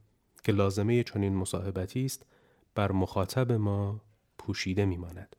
که 0.44 0.52
لازمه 0.52 1.02
چنین 1.02 1.36
مصاحبتی 1.36 2.04
است 2.04 2.26
بر 2.74 2.92
مخاطب 2.92 3.52
ما 3.52 4.00
پوشیده 4.38 4.84
می 4.84 4.96
ماند. 4.96 5.36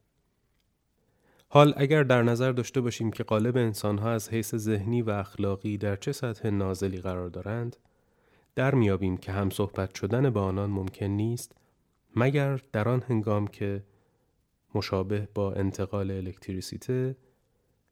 حال 1.50 1.74
اگر 1.78 2.04
در 2.04 2.24
نظر 2.24 2.52
داشته 2.52 2.82
باشیم 2.82 3.12
که 3.12 3.24
قالب 3.24 3.58
انسانها 3.58 4.12
از 4.12 4.30
حیث 4.30 4.56
ذهنی 4.56 5.02
و 5.02 5.10
اخلاقی 5.10 5.78
در 5.78 5.96
چه 5.96 6.12
سطح 6.12 6.50
نازلی 6.50 6.98
قرار 6.98 7.30
دارند 7.30 7.76
در 8.56 8.76
میابیم 8.76 9.18
که 9.18 9.32
هم 9.32 9.50
صحبت 9.50 9.96
شدن 9.96 10.30
با 10.30 10.44
آنان 10.44 10.70
ممکن 10.70 11.06
نیست 11.06 11.56
مگر 12.16 12.62
در 12.72 12.90
آن 12.90 13.04
هنگام 13.10 13.48
که 13.48 13.84
مشابه 14.76 15.28
با 15.34 15.54
انتقال 15.54 16.12
الکتریسیته 16.12 17.18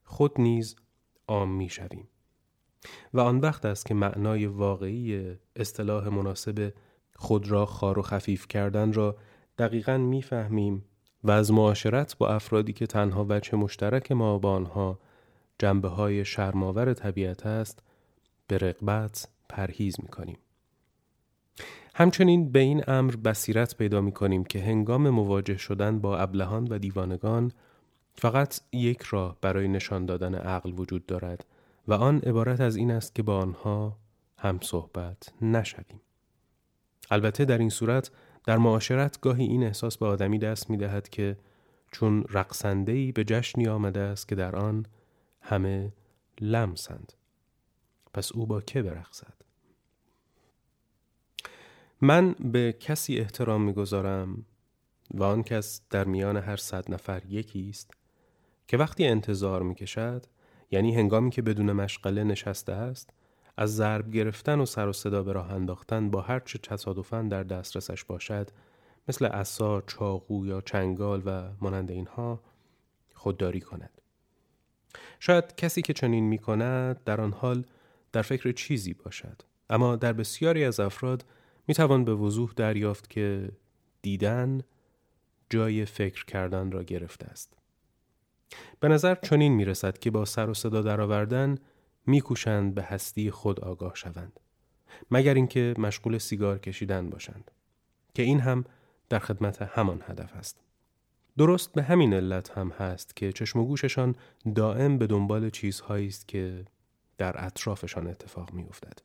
خود 0.04 0.42
نیز 0.42 0.76
عام 1.28 1.52
می 1.52 1.70
شویم. 1.70 2.08
و 3.16 3.20
آن 3.20 3.40
وقت 3.40 3.66
است 3.66 3.86
که 3.86 3.94
معنای 3.94 4.46
واقعی 4.46 5.36
اصطلاح 5.56 6.10
مناسب 6.10 6.74
خود 7.16 7.52
را 7.52 7.66
خار 7.66 8.00
و 8.00 8.02
خفیف 8.02 8.48
کردن 8.48 8.94
را 8.94 9.16
دقیقا 9.58 9.98
می‌فهمیم 9.98 10.86
و 11.24 11.32
از 11.32 11.52
معاشرت 11.52 12.18
با 12.18 12.28
افرادی 12.28 12.74
که 12.74 12.88
تنها 12.88 13.26
وجه 13.30 13.56
مشترک 13.56 14.12
ما 14.12 14.38
با 14.38 14.52
آنها 14.52 15.00
جنبه 15.60 15.88
های 15.88 16.26
شرماور 16.26 16.94
طبیعت 16.94 17.46
است 17.46 17.84
به 18.48 18.58
رقبت 18.58 19.28
پرهیز 19.50 19.96
می 20.04 20.08
کنیم. 20.08 20.38
همچنین 21.96 22.52
به 22.52 22.60
این 22.60 22.84
امر 22.88 23.16
بصیرت 23.16 23.78
پیدا 23.78 24.02
می 24.02 24.12
کنیم 24.12 24.44
که 24.44 24.60
هنگام 24.60 25.10
مواجه 25.10 25.58
شدن 25.58 26.00
با 26.00 26.18
ابلهان 26.18 26.68
و 26.70 26.78
دیوانگان 26.78 27.52
فقط 28.14 28.60
یک 28.72 29.02
راه 29.02 29.38
برای 29.42 29.68
نشان 29.68 30.06
دادن 30.06 30.36
عقل 30.36 30.74
وجود 30.80 31.06
دارد 31.06 31.46
و 31.88 31.94
آن 31.94 32.20
عبارت 32.20 32.62
از 32.62 32.76
این 32.76 32.92
است 32.92 33.16
که 33.16 33.24
با 33.24 33.40
آنها 33.40 33.98
هم 34.38 34.60
صحبت 34.62 35.34
نشویم. 35.42 36.02
البته 37.12 37.46
در 37.46 37.58
این 37.58 37.70
صورت 37.70 38.12
در 38.46 38.58
معاشرت 38.58 39.22
گاهی 39.22 39.44
این 39.44 39.64
احساس 39.64 39.98
به 39.98 40.06
آدمی 40.06 40.40
دست 40.40 40.70
می 40.70 40.78
دهد 40.78 41.10
که 41.10 41.38
چون 41.92 42.26
رقصندهی 42.30 43.12
به 43.12 43.24
جشنی 43.24 43.68
آمده 43.68 44.00
است 44.00 44.28
که 44.28 44.36
در 44.36 44.56
آن 44.56 44.86
همه 45.42 45.94
لمسند. 46.42 47.14
پس 48.14 48.32
او 48.32 48.46
با 48.46 48.62
که 48.62 48.82
برقصد؟ 48.82 49.34
من 52.02 52.36
به 52.40 52.74
کسی 52.80 53.18
احترام 53.18 53.62
می‌گذارم 53.62 54.46
و 55.14 55.24
آن 55.24 55.44
کس 55.44 55.82
در 55.90 56.04
میان 56.04 56.38
هر 56.38 56.56
صد 56.56 56.92
نفر 56.94 57.26
یکی 57.26 57.70
است 57.70 57.92
که 58.68 58.78
وقتی 58.78 59.06
انتظار 59.06 59.64
می‌کشد 59.64 60.26
یعنی 60.72 60.96
هنگامی 60.96 61.30
که 61.30 61.42
بدون 61.42 61.72
مشغله 61.72 62.24
نشسته 62.24 62.74
است 62.74 63.10
از 63.58 63.76
ضرب 63.76 64.12
گرفتن 64.12 64.60
و 64.60 64.66
سر 64.66 64.88
و 64.88 64.94
صدا 64.94 65.24
به 65.24 65.34
راه 65.34 65.52
انداختن 65.52 66.10
با 66.10 66.22
هر 66.22 66.40
چه 66.40 66.60
تصادفاً 66.60 67.22
در 67.22 67.44
دسترسش 67.44 68.04
باشد 68.04 68.50
مثل 69.08 69.26
عصا، 69.26 69.82
چاقو 69.82 70.46
یا 70.46 70.62
چنگال 70.62 71.22
و 71.26 71.50
مانند 71.62 71.92
اینها 71.92 72.40
خودداری 73.14 73.62
کند. 73.62 74.02
شاید 75.20 75.56
کسی 75.56 75.82
که 75.82 75.94
چنین 75.94 76.24
می 76.24 76.38
کند 76.38 77.04
در 77.04 77.22
آن 77.22 77.34
حال 77.34 77.66
در 78.12 78.22
فکر 78.22 78.52
چیزی 78.52 78.94
باشد 78.94 79.42
اما 79.70 79.96
در 79.96 80.14
بسیاری 80.14 80.64
از 80.64 80.80
افراد 80.80 81.26
می 81.68 81.74
توان 81.74 82.06
به 82.06 82.16
وضوح 82.16 82.52
دریافت 82.56 83.10
که 83.10 83.52
دیدن 84.02 84.62
جای 85.50 85.86
فکر 85.86 86.26
کردن 86.26 86.72
را 86.72 86.84
گرفته 86.84 87.26
است. 87.26 87.58
به 88.80 88.88
نظر 88.88 89.16
چنین 89.16 89.54
می 89.54 89.66
رسد 89.66 89.98
که 89.98 90.12
با 90.12 90.26
سر 90.26 90.50
و 90.50 90.54
صدا 90.54 90.82
درآوردن 90.82 91.58
میکوشند 92.08 92.76
به 92.76 92.84
هستی 92.84 93.32
خود 93.32 93.60
آگاه 93.60 93.96
شوند 93.96 94.40
مگر 95.12 95.34
اینکه 95.34 95.74
مشغول 95.78 96.18
سیگار 96.18 96.60
کشیدن 96.60 97.10
باشند 97.10 97.52
که 98.14 98.24
این 98.24 98.40
هم 98.40 98.66
در 99.10 99.20
خدمت 99.20 99.62
همان 99.62 100.04
هدف 100.08 100.36
است 100.36 100.62
درست 101.38 101.74
به 101.74 101.84
همین 101.84 102.14
علت 102.14 102.58
هم 102.58 102.70
هست 102.70 103.16
که 103.16 103.32
چشم 103.32 103.60
و 103.60 103.66
گوششان 103.66 104.16
دائم 104.56 104.98
به 104.98 105.08
دنبال 105.08 105.50
چیزهایی 105.50 106.08
است 106.08 106.28
که 106.28 106.66
در 107.18 107.46
اطرافشان 107.46 108.08
اتفاق 108.08 108.54
میافتد. 108.54 109.00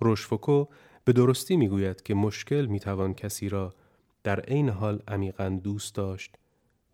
روشفوکو 0.00 0.66
به 1.04 1.12
درستی 1.12 1.56
می‌گوید 1.56 2.02
که 2.02 2.14
مشکل 2.14 2.66
می‌توان 2.66 3.14
کسی 3.14 3.48
را 3.48 3.74
در 4.22 4.40
عین 4.40 4.68
حال 4.68 5.02
عمیقا 5.08 5.60
دوست 5.64 5.94
داشت 5.94 6.36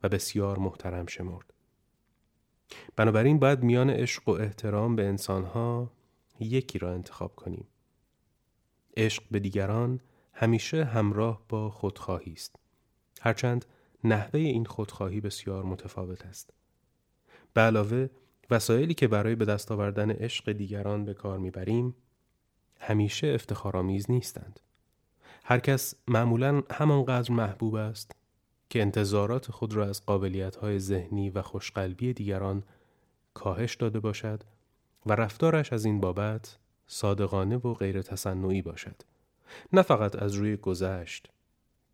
بسیار 0.08 0.58
محترم 0.58 1.06
شمرد. 1.06 1.52
بنابراین 2.96 3.38
باید 3.38 3.62
میان 3.62 3.90
عشق 3.90 4.28
و 4.28 4.32
احترام 4.32 4.96
به 4.96 5.06
انسانها 5.06 5.90
یکی 6.40 6.78
را 6.78 6.92
انتخاب 6.92 7.36
کنیم. 7.36 7.66
عشق 8.96 9.22
به 9.30 9.38
دیگران 9.38 10.00
همیشه 10.32 10.84
همراه 10.84 11.42
با 11.48 11.70
خودخواهی 11.70 12.32
است. 12.32 12.56
هرچند 13.20 13.64
نحوه 14.04 14.40
این 14.40 14.64
خودخواهی 14.64 15.20
بسیار 15.20 15.64
متفاوت 15.64 16.26
است. 16.26 16.50
به 17.54 17.60
علاوه 17.60 18.08
وسایلی 18.50 18.94
که 18.94 19.08
برای 19.08 19.34
به 19.34 19.44
دست 19.44 19.72
آوردن 19.72 20.10
عشق 20.10 20.52
دیگران 20.52 21.04
به 21.04 21.14
کار 21.14 21.38
می‌بریم 21.38 21.94
همیشه 22.80 23.26
افتخارآمیز 23.26 24.10
نیستند. 24.10 24.60
هر 25.44 25.58
کس 25.58 25.94
معمولا 26.08 26.62
همانقدر 26.70 27.32
محبوب 27.32 27.74
است 27.74 28.16
که 28.70 28.80
انتظارات 28.80 29.50
خود 29.50 29.74
را 29.74 29.86
از 29.86 30.06
قابلیت‌های 30.06 30.78
ذهنی 30.78 31.30
و 31.30 31.42
خوشقلبی 31.42 32.12
دیگران 32.12 32.62
کاهش 33.34 33.74
داده 33.74 34.00
باشد 34.00 34.42
و 35.06 35.12
رفتارش 35.12 35.72
از 35.72 35.84
این 35.84 36.00
بابت 36.00 36.58
صادقانه 36.86 37.56
و 37.56 37.74
غیر 37.74 38.02
تصنعی 38.02 38.62
باشد. 38.62 39.02
نه 39.72 39.82
فقط 39.82 40.22
از 40.22 40.34
روی 40.34 40.56
گذشت 40.56 41.30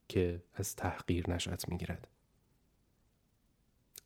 که 0.09 0.43
از 0.55 0.76
تحقیر 0.76 1.31
نشأت 1.31 1.69
می‌گیرد. 1.69 2.09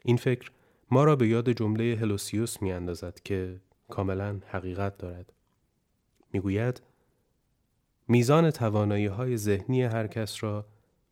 این 0.04 0.16
فکر 0.16 0.50
ما 0.90 1.04
را 1.04 1.16
به 1.16 1.28
یاد 1.28 1.50
جمله 1.50 1.96
هلوسیوس 2.00 2.62
می 2.62 2.72
اندازد 2.72 3.20
که 3.24 3.60
کاملا 3.88 4.40
حقیقت 4.46 4.98
دارد. 4.98 5.32
می‌گوید 6.32 6.82
میزان 8.08 8.50
توانایی 8.50 9.06
های 9.06 9.36
ذهنی 9.36 9.82
هر 9.82 10.06
کس 10.06 10.42
را 10.42 10.66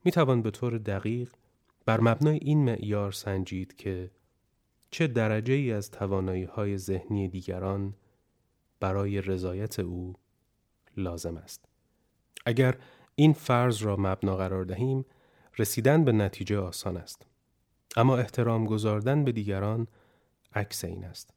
می 0.04 0.12
توان 0.12 0.42
به 0.42 0.50
طور 0.50 0.78
دقیق 0.78 1.32
بر 1.86 2.00
مبنای 2.00 2.38
این 2.42 2.64
معیار 2.64 3.12
سنجید 3.12 3.76
که 3.76 4.10
چه 4.90 5.06
درجه 5.06 5.54
ای 5.54 5.72
از 5.72 5.90
توانایی 5.90 6.44
های 6.44 6.78
ذهنی 6.78 7.28
دیگران 7.28 7.94
برای 8.80 9.20
رضایت 9.20 9.78
او 9.78 10.12
لازم 10.96 11.36
است. 11.36 11.64
اگر 12.46 12.78
این 13.14 13.32
فرض 13.32 13.82
را 13.82 13.96
مبنا 13.96 14.36
قرار 14.36 14.64
دهیم 14.64 15.04
رسیدن 15.58 16.04
به 16.04 16.12
نتیجه 16.12 16.58
آسان 16.58 16.96
است. 16.96 17.26
اما 17.96 18.16
احترام 18.16 18.64
گذاردن 18.64 19.24
به 19.24 19.32
دیگران 19.32 19.88
عکس 20.54 20.84
این 20.84 21.04
است. 21.04 21.34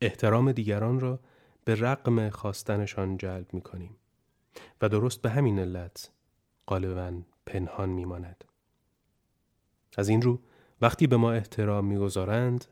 احترام 0.00 0.52
دیگران 0.52 1.00
را 1.00 1.20
به 1.64 1.74
رقم 1.74 2.30
خواستنشان 2.30 3.16
جلب 3.16 3.54
می 3.54 3.60
کنیم 3.60 3.96
و 4.80 4.88
درست 4.88 5.22
به 5.22 5.30
همین 5.30 5.58
علت 5.58 6.10
غالبا 6.68 7.22
پنهان 7.46 7.88
می 7.88 8.04
ماند. 8.04 8.44
از 9.96 10.08
این 10.08 10.22
رو 10.22 10.40
وقتی 10.80 11.06
به 11.06 11.16
ما 11.16 11.32
احترام 11.32 11.84
می‌گذارند 11.84 12.64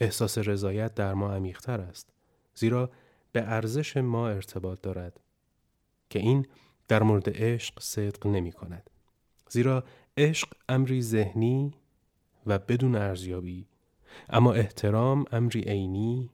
احساس 0.00 0.38
رضایت 0.38 0.94
در 0.94 1.14
ما 1.14 1.32
عمیقتر 1.32 1.80
است 1.80 2.12
زیرا 2.54 2.90
به 3.32 3.42
ارزش 3.42 3.96
ما 3.96 4.28
ارتباط 4.28 4.80
دارد 4.80 5.20
که 6.10 6.18
این 6.18 6.46
در 6.88 7.02
مورد 7.02 7.42
عشق 7.42 7.80
صدق 7.80 8.26
نمی 8.26 8.52
کند 8.52 8.90
زیرا 9.48 9.84
عشق 10.16 10.48
امری 10.68 11.02
ذهنی 11.02 11.74
و 12.46 12.58
بدون 12.58 12.94
ارزیابی 12.94 13.66
اما 14.28 14.52
احترام 14.52 15.24
امری 15.32 15.60
عینی 15.60 16.30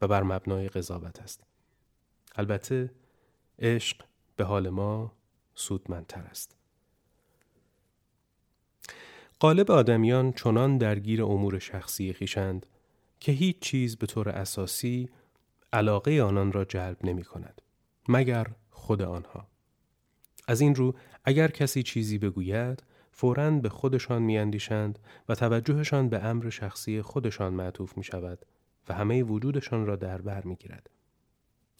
و 0.00 0.08
بر 0.08 0.22
مبنای 0.22 0.68
قضاوت 0.68 1.20
است. 1.20 1.42
البته 2.36 2.90
عشق 3.58 4.02
به 4.36 4.44
حال 4.44 4.68
ما 4.68 5.12
سودمندتر 5.54 6.20
است. 6.20 6.56
قالب 9.40 9.70
آدمیان 9.70 10.32
چنان 10.32 10.78
درگیر 10.78 11.22
امور 11.22 11.58
شخصی 11.58 12.12
خیشند 12.12 12.66
که 13.20 13.32
هیچ 13.32 13.58
چیز 13.58 13.96
به 13.96 14.06
طور 14.06 14.28
اساسی 14.28 15.08
علاقه 15.72 16.22
آنان 16.22 16.52
را 16.52 16.64
جلب 16.64 16.96
نمی 17.04 17.24
کند 17.24 17.62
مگر 18.08 18.46
خود 18.70 19.02
آنها 19.02 19.46
از 20.48 20.60
این 20.60 20.74
رو 20.74 20.94
اگر 21.24 21.48
کسی 21.48 21.82
چیزی 21.82 22.18
بگوید 22.18 22.82
فوراً 23.10 23.50
به 23.50 23.68
خودشان 23.68 24.22
میاندیشند 24.22 24.98
و 25.28 25.34
توجهشان 25.34 26.08
به 26.08 26.24
امر 26.24 26.50
شخصی 26.50 27.02
خودشان 27.02 27.52
معطوف 27.52 27.96
می 27.96 28.04
شود 28.04 28.38
و 28.88 28.94
همه 28.94 29.22
وجودشان 29.22 29.86
را 29.86 29.96
در 29.96 30.20
بر 30.20 30.44
می 30.44 30.56
گیرد. 30.56 30.90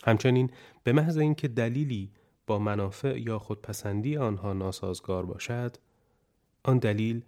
همچنین 0.04 0.50
به 0.84 0.92
محض 0.92 1.16
اینکه 1.16 1.48
دلیلی 1.48 2.10
با 2.46 2.58
منافع 2.58 3.20
یا 3.20 3.38
خودپسندی 3.38 4.16
آنها 4.16 4.52
ناسازگار 4.52 5.26
باشد 5.26 5.76
آن 6.62 6.78
دلیل 6.78 7.22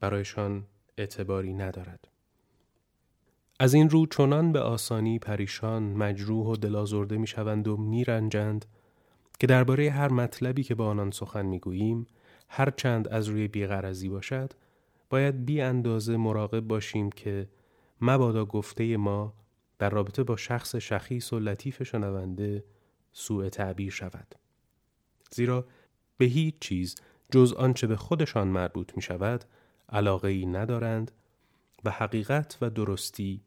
برایشان 0.00 0.66
اعتباری 0.98 1.54
ندارد. 1.54 2.08
از 3.58 3.74
این 3.74 3.90
رو 3.90 4.06
چنان 4.06 4.52
به 4.52 4.60
آسانی 4.60 5.18
پریشان، 5.18 5.82
مجروح 5.82 6.46
و 6.46 6.56
دلازرده 6.56 7.16
می 7.16 7.26
شوند 7.26 7.68
و 7.68 7.76
می 7.76 8.04
رنجند 8.04 8.66
که 9.40 9.46
درباره 9.46 9.90
هر 9.90 10.08
مطلبی 10.08 10.62
که 10.62 10.74
با 10.74 10.86
آنان 10.86 11.10
سخن 11.10 11.46
می 11.46 11.58
گوییم 11.58 12.06
هر 12.48 12.70
چند 12.70 13.08
از 13.08 13.28
روی 13.28 13.48
بیغرزی 13.48 14.08
باشد 14.08 14.52
باید 15.10 15.46
بی 15.46 15.60
اندازه 15.60 16.16
مراقب 16.16 16.60
باشیم 16.60 17.10
که 17.10 17.48
مبادا 18.00 18.44
گفته 18.44 18.96
ما 18.96 19.34
در 19.78 19.90
رابطه 19.90 20.22
با 20.22 20.36
شخص 20.36 20.76
شخیص 20.76 21.32
و 21.32 21.38
لطیف 21.38 21.82
شنونده 21.82 22.64
سوء 23.12 23.48
تعبیر 23.48 23.90
شود. 23.90 24.34
زیرا 25.30 25.66
به 26.18 26.24
هیچ 26.24 26.54
چیز 26.60 26.94
جز 27.32 27.52
آنچه 27.52 27.86
به 27.86 27.96
خودشان 27.96 28.48
مربوط 28.48 28.96
می 28.96 29.02
شود 29.02 29.44
علاقه 29.90 30.28
ای 30.28 30.46
ندارند 30.46 31.12
و 31.84 31.90
حقیقت 31.90 32.58
و 32.60 32.70
درستی 32.70 33.42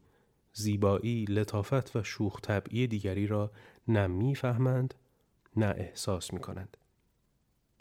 زیبایی، 0.52 1.24
لطافت 1.24 1.96
و 1.96 2.02
شوخ 2.02 2.40
طبعی 2.40 2.86
دیگری 2.86 3.26
را 3.26 3.50
نه 3.88 4.06
می‌فهمند 4.06 4.94
نه 5.56 5.74
احساس 5.76 6.32
می 6.32 6.40
کنند. 6.40 6.76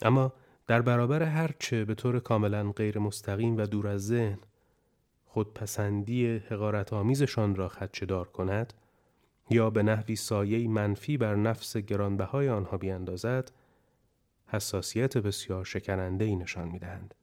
اما 0.01 0.33
در 0.67 0.81
برابر 0.81 1.23
هرچه 1.23 1.85
به 1.85 1.95
طور 1.95 2.19
کاملا 2.19 2.71
غیر 2.71 2.99
مستقیم 2.99 3.57
و 3.57 3.65
دور 3.65 3.87
از 3.87 4.07
ذهن 4.07 4.39
خودپسندی 5.25 6.37
حقارت 6.37 6.93
آمیزشان 6.93 7.55
را 7.55 7.71
دار 8.07 8.27
کند 8.27 8.73
یا 9.49 9.69
به 9.69 9.83
نحوی 9.83 10.15
سایه 10.15 10.67
منفی 10.67 11.17
بر 11.17 11.35
نفس 11.35 11.77
گرانبهای 11.77 12.49
آنها 12.49 12.77
بیاندازد 12.77 13.51
حساسیت 14.47 15.17
بسیار 15.17 15.65
شکننده 15.65 16.25
ای 16.25 16.35
نشان 16.35 16.67
می‌دهند. 16.67 17.15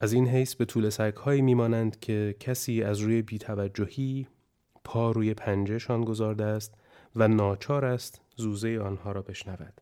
از 0.00 0.12
این 0.12 0.28
حیث 0.28 0.54
به 0.54 0.64
طول 0.64 0.90
سگهایی 0.90 1.42
میمانند 1.42 2.00
که 2.00 2.36
کسی 2.40 2.82
از 2.82 2.98
روی 2.98 3.22
بیتوجهی 3.22 4.26
پا 4.84 5.10
روی 5.10 5.34
پنجهشان 5.34 6.04
گذارده 6.04 6.44
است 6.44 6.74
و 7.16 7.28
ناچار 7.28 7.84
است 7.84 8.20
زوزه 8.36 8.78
آنها 8.78 9.12
را 9.12 9.22
بشنود. 9.22 9.80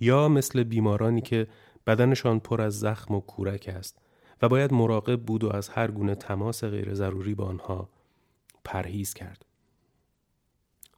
یا 0.00 0.28
مثل 0.28 0.62
بیمارانی 0.62 1.20
که 1.20 1.46
بدنشان 1.86 2.40
پر 2.40 2.62
از 2.62 2.80
زخم 2.80 3.14
و 3.14 3.20
کورک 3.20 3.68
است 3.76 3.98
و 4.42 4.48
باید 4.48 4.72
مراقب 4.72 5.22
بود 5.22 5.44
و 5.44 5.56
از 5.56 5.68
هر 5.68 5.90
گونه 5.90 6.14
تماس 6.14 6.64
غیر 6.64 6.94
ضروری 6.94 7.34
با 7.34 7.44
آنها 7.44 7.88
پرهیز 8.64 9.14
کرد. 9.14 9.44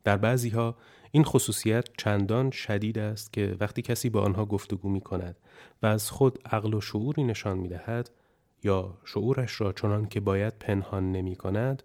در 0.05 0.17
بعضی 0.17 0.49
ها 0.49 0.77
این 1.15 1.25
خصوصیت 1.25 1.89
چندان 1.99 2.51
شدید 2.51 2.99
است 2.99 3.33
که 3.33 3.57
وقتی 3.61 3.83
کسی 3.83 4.11
با 4.11 4.23
آنها 4.23 4.45
گفتگو 4.45 4.89
می 4.89 5.01
کند 5.01 5.37
و 5.83 5.87
از 5.87 6.11
خود 6.11 6.39
عقل 6.45 6.75
و 6.75 6.81
شعوری 6.81 7.25
نشان 7.25 7.59
می 7.59 7.69
دهد 7.69 8.11
یا 8.63 8.99
شعورش 9.05 9.61
را 9.61 9.73
چنان 9.73 10.07
که 10.07 10.21
باید 10.21 10.59
پنهان 10.59 11.13
نمی 11.13 11.37
کند 11.37 11.83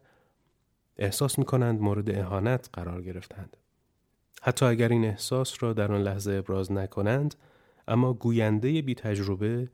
احساس 0.98 1.40
می 1.40 1.46
کنند 1.46 1.82
مورد 1.82 2.10
اهانت 2.10 2.70
قرار 2.74 3.02
گرفتند. 3.02 3.58
حتی 4.42 4.66
اگر 4.66 4.90
این 4.90 5.06
احساس 5.06 5.64
را 5.64 5.74
در 5.74 5.92
آن 5.92 6.02
لحظه 6.02 6.32
ابراز 6.32 6.72
نکنند 6.72 7.36
اما 7.88 8.14
گوینده 8.14 8.82
بی 8.82 8.96
تجربه 8.96 9.70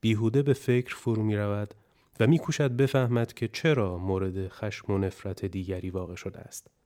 بیهوده 0.00 0.42
به 0.42 0.52
فکر 0.52 0.96
فرو 0.96 1.22
می 1.22 1.36
رود 1.36 1.74
و 2.20 2.26
می 2.26 2.38
کوشد 2.38 2.70
بفهمد 2.70 3.32
که 3.32 3.48
چرا 3.48 3.98
مورد 3.98 4.48
خشم 4.48 4.92
و 4.92 4.98
نفرت 4.98 5.44
دیگری 5.44 5.90
واقع 5.90 6.14
شده 6.14 6.38
است. 6.38 6.77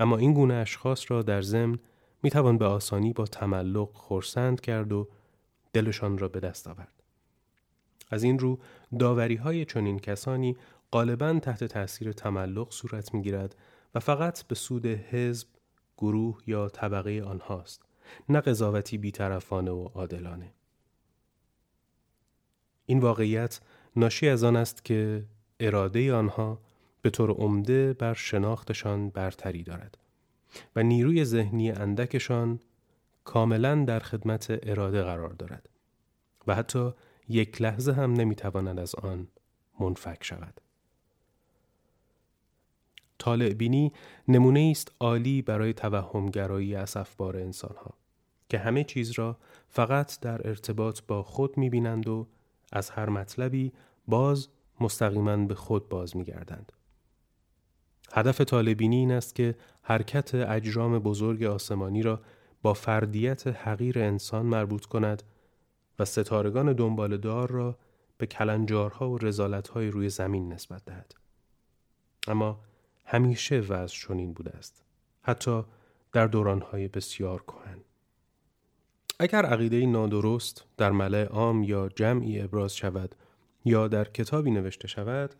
اما 0.00 0.16
این 0.16 0.32
گونه 0.32 0.54
اشخاص 0.54 1.10
را 1.10 1.22
در 1.22 1.42
ضمن 1.42 1.78
می 2.22 2.30
توان 2.30 2.58
به 2.58 2.64
آسانی 2.64 3.12
با 3.12 3.24
تملق 3.24 3.90
خورسند 3.92 4.60
کرد 4.60 4.92
و 4.92 5.08
دلشان 5.72 6.18
را 6.18 6.28
به 6.28 6.40
دست 6.40 6.68
آورد. 6.68 7.02
از 8.10 8.22
این 8.22 8.38
رو 8.38 8.58
داوری 8.98 9.36
های 9.36 9.64
چنین 9.64 9.98
کسانی 9.98 10.56
غالبا 10.92 11.38
تحت 11.42 11.64
تاثیر 11.64 12.12
تملق 12.12 12.72
صورت 12.72 13.14
می 13.14 13.22
گیرد 13.22 13.56
و 13.94 14.00
فقط 14.00 14.42
به 14.42 14.54
سود 14.54 14.86
حزب، 14.86 15.48
گروه 15.98 16.38
یا 16.46 16.68
طبقه 16.68 17.22
آنهاست 17.22 17.82
نه 18.28 18.40
قضاوتی 18.40 18.98
بیطرفانه 18.98 19.70
و 19.70 19.84
عادلانه. 19.84 20.52
این 22.86 22.98
واقعیت 22.98 23.60
ناشی 23.96 24.28
از 24.28 24.44
آن 24.44 24.56
است 24.56 24.84
که 24.84 25.24
اراده 25.60 26.14
آنها 26.14 26.60
به 27.02 27.10
طور 27.10 27.30
عمده 27.30 27.92
بر 27.92 28.14
شناختشان 28.14 29.10
برتری 29.10 29.62
دارد 29.62 29.98
و 30.76 30.82
نیروی 30.82 31.24
ذهنی 31.24 31.70
اندکشان 31.70 32.60
کاملا 33.24 33.84
در 33.84 33.98
خدمت 34.00 34.58
اراده 34.62 35.02
قرار 35.02 35.32
دارد 35.32 35.68
و 36.46 36.54
حتی 36.54 36.92
یک 37.28 37.62
لحظه 37.62 37.92
هم 37.92 38.12
نمی‌تواند 38.12 38.78
از 38.78 38.94
آن 38.94 39.28
منفک 39.80 40.24
شود. 40.24 40.60
طالع 43.18 43.52
بینی 43.52 43.92
نمونه 44.28 44.68
است 44.70 44.92
عالی 45.00 45.42
برای 45.42 45.72
توهمگرایی 45.72 46.74
اسفبار 46.74 47.36
انسان 47.36 47.76
ها 47.76 47.94
که 48.48 48.58
همه 48.58 48.84
چیز 48.84 49.10
را 49.10 49.36
فقط 49.68 50.20
در 50.20 50.48
ارتباط 50.48 51.00
با 51.08 51.22
خود 51.22 51.58
می 51.58 51.70
بینند 51.70 52.08
و 52.08 52.26
از 52.72 52.90
هر 52.90 53.08
مطلبی 53.08 53.72
باز 54.08 54.48
مستقیما 54.80 55.36
به 55.36 55.54
خود 55.54 55.88
باز 55.88 56.16
می 56.16 56.24
گردند. 56.24 56.72
هدف 58.12 58.40
طالبینی 58.40 58.96
این 58.96 59.12
است 59.12 59.34
که 59.34 59.54
حرکت 59.82 60.34
اجرام 60.34 60.98
بزرگ 60.98 61.42
آسمانی 61.42 62.02
را 62.02 62.20
با 62.62 62.74
فردیت 62.74 63.46
حقیر 63.46 63.98
انسان 63.98 64.46
مربوط 64.46 64.86
کند 64.86 65.22
و 65.98 66.04
ستارگان 66.04 66.72
دنبال 66.72 67.16
دار 67.16 67.50
را 67.50 67.78
به 68.18 68.26
کلنجارها 68.26 69.10
و 69.10 69.18
رزالتهای 69.18 69.88
روی 69.88 70.08
زمین 70.08 70.52
نسبت 70.52 70.84
دهد. 70.84 71.14
اما 72.28 72.60
همیشه 73.04 73.60
وضع 73.60 73.94
چنین 73.94 74.32
بوده 74.32 74.50
است. 74.50 74.84
حتی 75.22 75.64
در 76.12 76.26
دورانهای 76.26 76.88
بسیار 76.88 77.42
کهن. 77.42 77.78
اگر 79.18 79.46
عقیده 79.46 79.86
نادرست 79.86 80.64
در 80.76 80.90
ملع 80.90 81.24
عام 81.24 81.62
یا 81.62 81.88
جمعی 81.88 82.40
ابراز 82.40 82.76
شود 82.76 83.14
یا 83.64 83.88
در 83.88 84.04
کتابی 84.04 84.50
نوشته 84.50 84.88
شود 84.88 85.34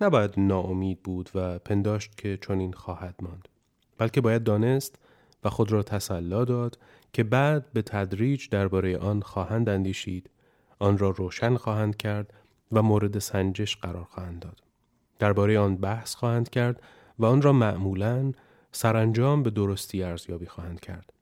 نباید 0.00 0.34
ناامید 0.36 1.02
بود 1.02 1.30
و 1.34 1.58
پنداشت 1.58 2.16
که 2.16 2.36
چنین 2.36 2.72
خواهد 2.72 3.14
ماند. 3.22 3.48
بلکه 3.98 4.20
باید 4.20 4.44
دانست 4.44 4.98
و 5.44 5.50
خود 5.50 5.72
را 5.72 5.82
تسلا 5.82 6.44
داد 6.44 6.78
که 7.12 7.24
بعد 7.24 7.72
به 7.72 7.82
تدریج 7.82 8.48
درباره 8.48 8.98
آن 8.98 9.20
خواهند 9.20 9.68
اندیشید. 9.68 10.30
آن 10.78 10.98
را 10.98 11.10
روشن 11.10 11.56
خواهند 11.56 11.96
کرد 11.96 12.34
و 12.72 12.82
مورد 12.82 13.18
سنجش 13.18 13.76
قرار 13.76 14.04
خواهند 14.04 14.40
داد. 14.40 14.62
درباره 15.18 15.58
آن 15.58 15.76
بحث 15.76 16.14
خواهند 16.14 16.50
کرد 16.50 16.82
و 17.18 17.26
آن 17.26 17.42
را 17.42 17.52
معمولا 17.52 18.32
سرانجام 18.72 19.42
به 19.42 19.50
درستی 19.50 20.02
ارزیابی 20.02 20.46
خواهند 20.46 20.80
کرد. 20.80 21.12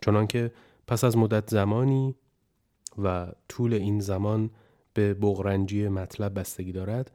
چنانکه 0.00 0.52
پس 0.86 1.04
از 1.04 1.16
مدت 1.16 1.50
زمانی 1.50 2.14
و 3.02 3.26
طول 3.48 3.74
این 3.74 4.00
زمان 4.00 4.50
به 4.94 5.14
بغرنجی 5.14 5.88
مطلب 5.88 6.38
بستگی 6.38 6.72
دارد 6.72 7.10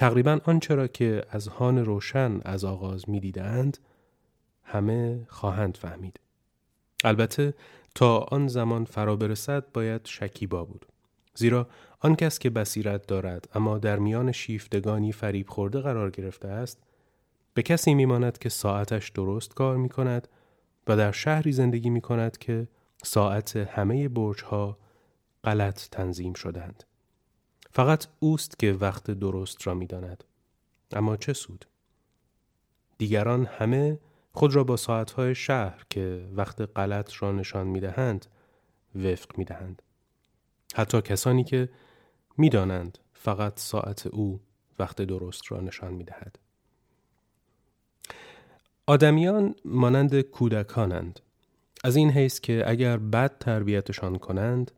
تقریبا 0.00 0.40
آنچه 0.44 0.74
را 0.74 0.86
که 0.86 1.22
از 1.30 1.48
هان 1.48 1.78
روشن 1.78 2.40
از 2.44 2.64
آغاز 2.64 3.08
می 3.08 3.20
دیدند 3.20 3.78
همه 4.62 5.26
خواهند 5.28 5.76
فهمید. 5.76 6.20
البته 7.04 7.54
تا 7.94 8.18
آن 8.18 8.48
زمان 8.48 8.84
فرا 8.84 9.16
برسد 9.16 9.72
باید 9.72 10.00
شکیبا 10.04 10.64
بود. 10.64 10.86
زیرا 11.34 11.68
آن 11.98 12.16
کس 12.16 12.38
که 12.38 12.50
بصیرت 12.50 13.06
دارد 13.06 13.48
اما 13.54 13.78
در 13.78 13.98
میان 13.98 14.32
شیفتگانی 14.32 15.12
فریب 15.12 15.48
خورده 15.48 15.80
قرار 15.80 16.10
گرفته 16.10 16.48
است 16.48 16.78
به 17.54 17.62
کسی 17.62 17.94
میماند 17.94 18.38
که 18.38 18.48
ساعتش 18.48 19.08
درست 19.08 19.54
کار 19.54 19.76
می 19.76 19.88
کند 19.88 20.28
و 20.86 20.96
در 20.96 21.12
شهری 21.12 21.52
زندگی 21.52 21.90
می 21.90 22.00
کند 22.00 22.38
که 22.38 22.68
ساعت 23.02 23.56
همه 23.56 24.08
برج 24.08 24.42
ها 24.42 24.78
غلط 25.44 25.88
تنظیم 25.90 26.32
شدند. 26.32 26.84
فقط 27.72 28.06
اوست 28.20 28.58
که 28.58 28.72
وقت 28.72 29.10
درست 29.10 29.66
را 29.66 29.74
می 29.74 29.86
داند. 29.86 30.24
اما 30.92 31.16
چه 31.16 31.32
سود؟ 31.32 31.64
دیگران 32.98 33.46
همه 33.46 33.98
خود 34.32 34.54
را 34.54 34.64
با 34.64 34.76
ساعتهای 34.76 35.34
شهر 35.34 35.84
که 35.90 36.28
وقت 36.34 36.60
غلط 36.60 37.12
را 37.18 37.32
نشان 37.32 37.66
می 37.66 37.80
دهند 37.80 38.26
وفق 38.94 39.38
می 39.38 39.44
دهند. 39.44 39.82
حتی 40.74 41.02
کسانی 41.02 41.44
که 41.44 41.68
می 42.38 42.48
دانند 42.48 42.98
فقط 43.14 43.60
ساعت 43.60 44.06
او 44.06 44.40
وقت 44.78 45.02
درست 45.02 45.42
را 45.48 45.60
نشان 45.60 45.94
می 45.94 46.04
دهد. 46.04 46.38
آدمیان 48.86 49.54
مانند 49.64 50.20
کودکانند. 50.20 51.20
از 51.84 51.96
این 51.96 52.10
حیث 52.10 52.40
که 52.40 52.64
اگر 52.66 52.96
بد 52.96 53.38
تربیتشان 53.38 54.18
کنند 54.18 54.70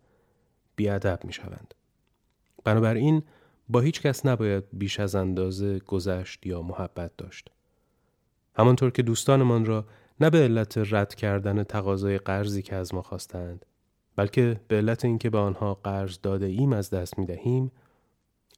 بیادب 0.76 1.20
می 1.24 1.32
شوند. 1.32 1.74
بنابراین 2.64 3.22
با 3.68 3.80
هیچ 3.80 4.00
کس 4.00 4.26
نباید 4.26 4.64
بیش 4.72 5.00
از 5.00 5.14
اندازه 5.14 5.78
گذشت 5.78 6.46
یا 6.46 6.62
محبت 6.62 7.16
داشت. 7.16 7.50
همانطور 8.54 8.90
که 8.90 9.02
دوستانمان 9.02 9.64
را 9.64 9.84
نه 10.20 10.30
به 10.30 10.38
علت 10.38 10.78
رد 10.78 11.14
کردن 11.14 11.62
تقاضای 11.62 12.18
قرضی 12.18 12.62
که 12.62 12.76
از 12.76 12.94
ما 12.94 13.02
خواستند 13.02 13.66
بلکه 14.16 14.60
به 14.68 14.76
علت 14.76 15.04
اینکه 15.04 15.30
به 15.30 15.38
آنها 15.38 15.74
قرض 15.74 16.18
داده 16.22 16.46
ایم 16.46 16.72
از 16.72 16.90
دست 16.90 17.18
می 17.18 17.26
دهیم 17.26 17.72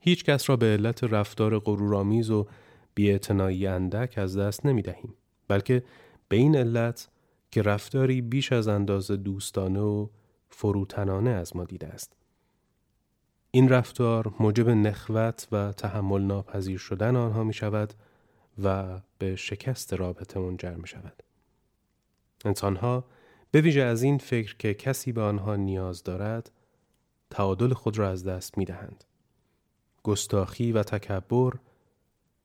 هیچ 0.01 0.25
کس 0.25 0.51
را 0.51 0.57
به 0.57 0.67
علت 0.67 1.05
رفتار 1.05 1.59
غرورآمیز 1.59 2.31
و 2.31 2.47
بیاعتنایی 2.95 3.67
اندک 3.67 4.19
از 4.19 4.39
دست 4.39 4.67
نمی 4.67 4.83
دهیم 4.83 5.15
بلکه 5.49 5.83
به 6.29 6.37
این 6.37 6.57
علت 6.57 7.09
که 7.51 7.63
رفتاری 7.63 8.23
بیش 8.23 8.53
از 8.53 8.69
اندازه 8.69 9.17
دوستانه 9.17 9.81
و 9.81 10.09
فروتنانه 10.49 11.31
از 11.31 11.57
ما 11.57 11.65
دیده 11.65 11.87
است 11.87 12.17
این 13.55 13.69
رفتار 13.69 14.35
موجب 14.41 14.69
نخوت 14.69 15.49
و 15.53 15.73
تحمل 15.73 16.23
ناپذیر 16.23 16.79
شدن 16.79 17.17
آنها 17.17 17.45
می 17.45 17.53
شود 17.53 17.95
و 18.63 19.01
به 19.19 19.37
شکست 19.37 19.93
رابطه 19.93 20.41
منجر 20.41 20.75
می 20.75 20.89
شود. 20.89 21.23
انسانها 22.45 23.05
به 23.51 23.61
ویژه 23.61 23.83
از 23.83 24.03
این 24.03 24.19
فکر 24.19 24.57
که 24.57 24.75
کسی 24.75 25.13
به 25.13 25.21
آنها 25.21 25.57
نیاز 25.57 26.03
دارد 26.03 26.51
تعادل 27.31 27.73
خود 27.73 27.99
را 27.99 28.11
از 28.11 28.25
دست 28.25 28.59
می 28.59 28.65
دهند. 28.65 29.05
گستاخی 30.03 30.73
و 30.73 30.83
تکبر 30.83 31.53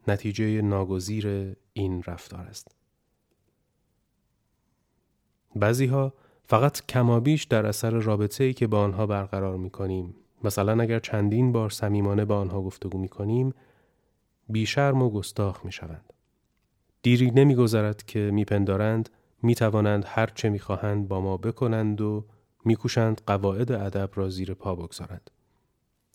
نتیجه 0.07 0.61
ناگزیر 0.61 1.55
این 1.73 2.03
رفتار 2.03 2.45
است. 2.47 2.75
بعضی 5.55 5.85
ها 5.85 6.13
فقط 6.43 6.85
کمابیش 6.85 7.43
در 7.43 7.65
اثر 7.65 7.91
رابطه 7.91 8.43
ای 8.43 8.53
که 8.53 8.67
با 8.67 8.83
آنها 8.83 9.07
برقرار 9.07 9.57
می 9.57 9.69
کنیم 9.69 10.15
مثلا 10.43 10.81
اگر 10.81 10.99
چندین 10.99 11.51
بار 11.51 11.69
صمیمانه 11.69 12.25
با 12.25 12.39
آنها 12.39 12.61
گفتگو 12.61 12.97
می 12.97 13.09
کنیم 13.09 13.53
بیشرم 14.49 15.01
و 15.01 15.09
گستاخ 15.09 15.65
می 15.65 15.71
شوند. 15.71 16.13
دیری 17.01 17.31
نمی 17.31 17.55
گذرد 17.55 18.03
که 18.03 18.19
میپندارند 18.19 19.09
می 19.43 19.55
توانند 19.55 20.05
هر 20.07 20.25
چه 20.25 20.49
می 20.49 20.59
خواهند 20.59 21.07
با 21.07 21.21
ما 21.21 21.37
بکنند 21.37 22.01
و 22.01 22.25
میکوشند 22.65 23.21
قواعد 23.27 23.71
ادب 23.71 24.09
را 24.15 24.29
زیر 24.29 24.53
پا 24.53 24.75
بگذارند. 24.75 25.31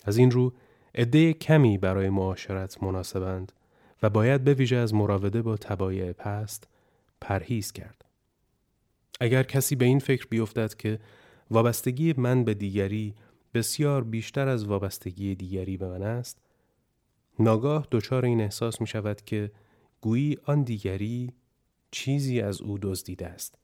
از 0.04 0.16
این 0.16 0.30
رو 0.30 0.52
عده 0.94 1.32
کمی 1.32 1.78
برای 1.78 2.08
معاشرت 2.10 2.82
مناسبند 2.82 3.52
و 4.02 4.10
باید 4.10 4.44
به 4.44 4.54
ویژه 4.54 4.76
از 4.76 4.94
مراوده 4.94 5.42
با 5.42 5.56
تبایع 5.56 6.12
پست 6.12 6.68
پرهیز 7.20 7.72
کرد. 7.72 8.04
اگر 9.20 9.42
کسی 9.42 9.76
به 9.76 9.84
این 9.84 9.98
فکر 9.98 10.26
بیفتد 10.30 10.74
که 10.74 10.98
وابستگی 11.50 12.14
من 12.16 12.44
به 12.44 12.54
دیگری 12.54 13.14
بسیار 13.54 14.04
بیشتر 14.04 14.48
از 14.48 14.64
وابستگی 14.64 15.34
دیگری 15.34 15.76
به 15.76 15.88
من 15.88 16.02
است. 16.02 16.38
ناگاه 17.38 17.88
دچار 17.90 18.24
این 18.24 18.40
احساس 18.40 18.80
می 18.80 18.86
شود 18.86 19.22
که 19.22 19.52
گویی 20.00 20.38
آن 20.44 20.62
دیگری 20.62 21.32
چیزی 21.90 22.40
از 22.40 22.60
او 22.60 22.78
دزدیده 22.82 23.26
است. 23.26 23.58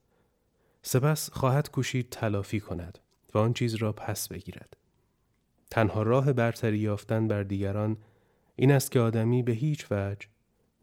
سپس 0.83 1.31
خواهد 1.31 1.71
کوشید 1.71 2.09
تلافی 2.11 2.61
کند 2.61 2.99
و 3.35 3.39
آن 3.39 3.53
چیز 3.53 3.75
را 3.75 3.93
پس 3.93 4.29
بگیرد. 4.29 4.77
تنها 5.71 6.03
راه 6.03 6.33
برتری 6.33 6.79
یافتن 6.79 7.29
بر 7.29 7.43
دیگران 7.43 7.97
این 8.57 8.73
است 8.73 8.91
که 8.91 9.01
آدمی 9.01 9.43
به 9.43 9.53
هیچ 9.53 9.87
وجه 9.91 10.29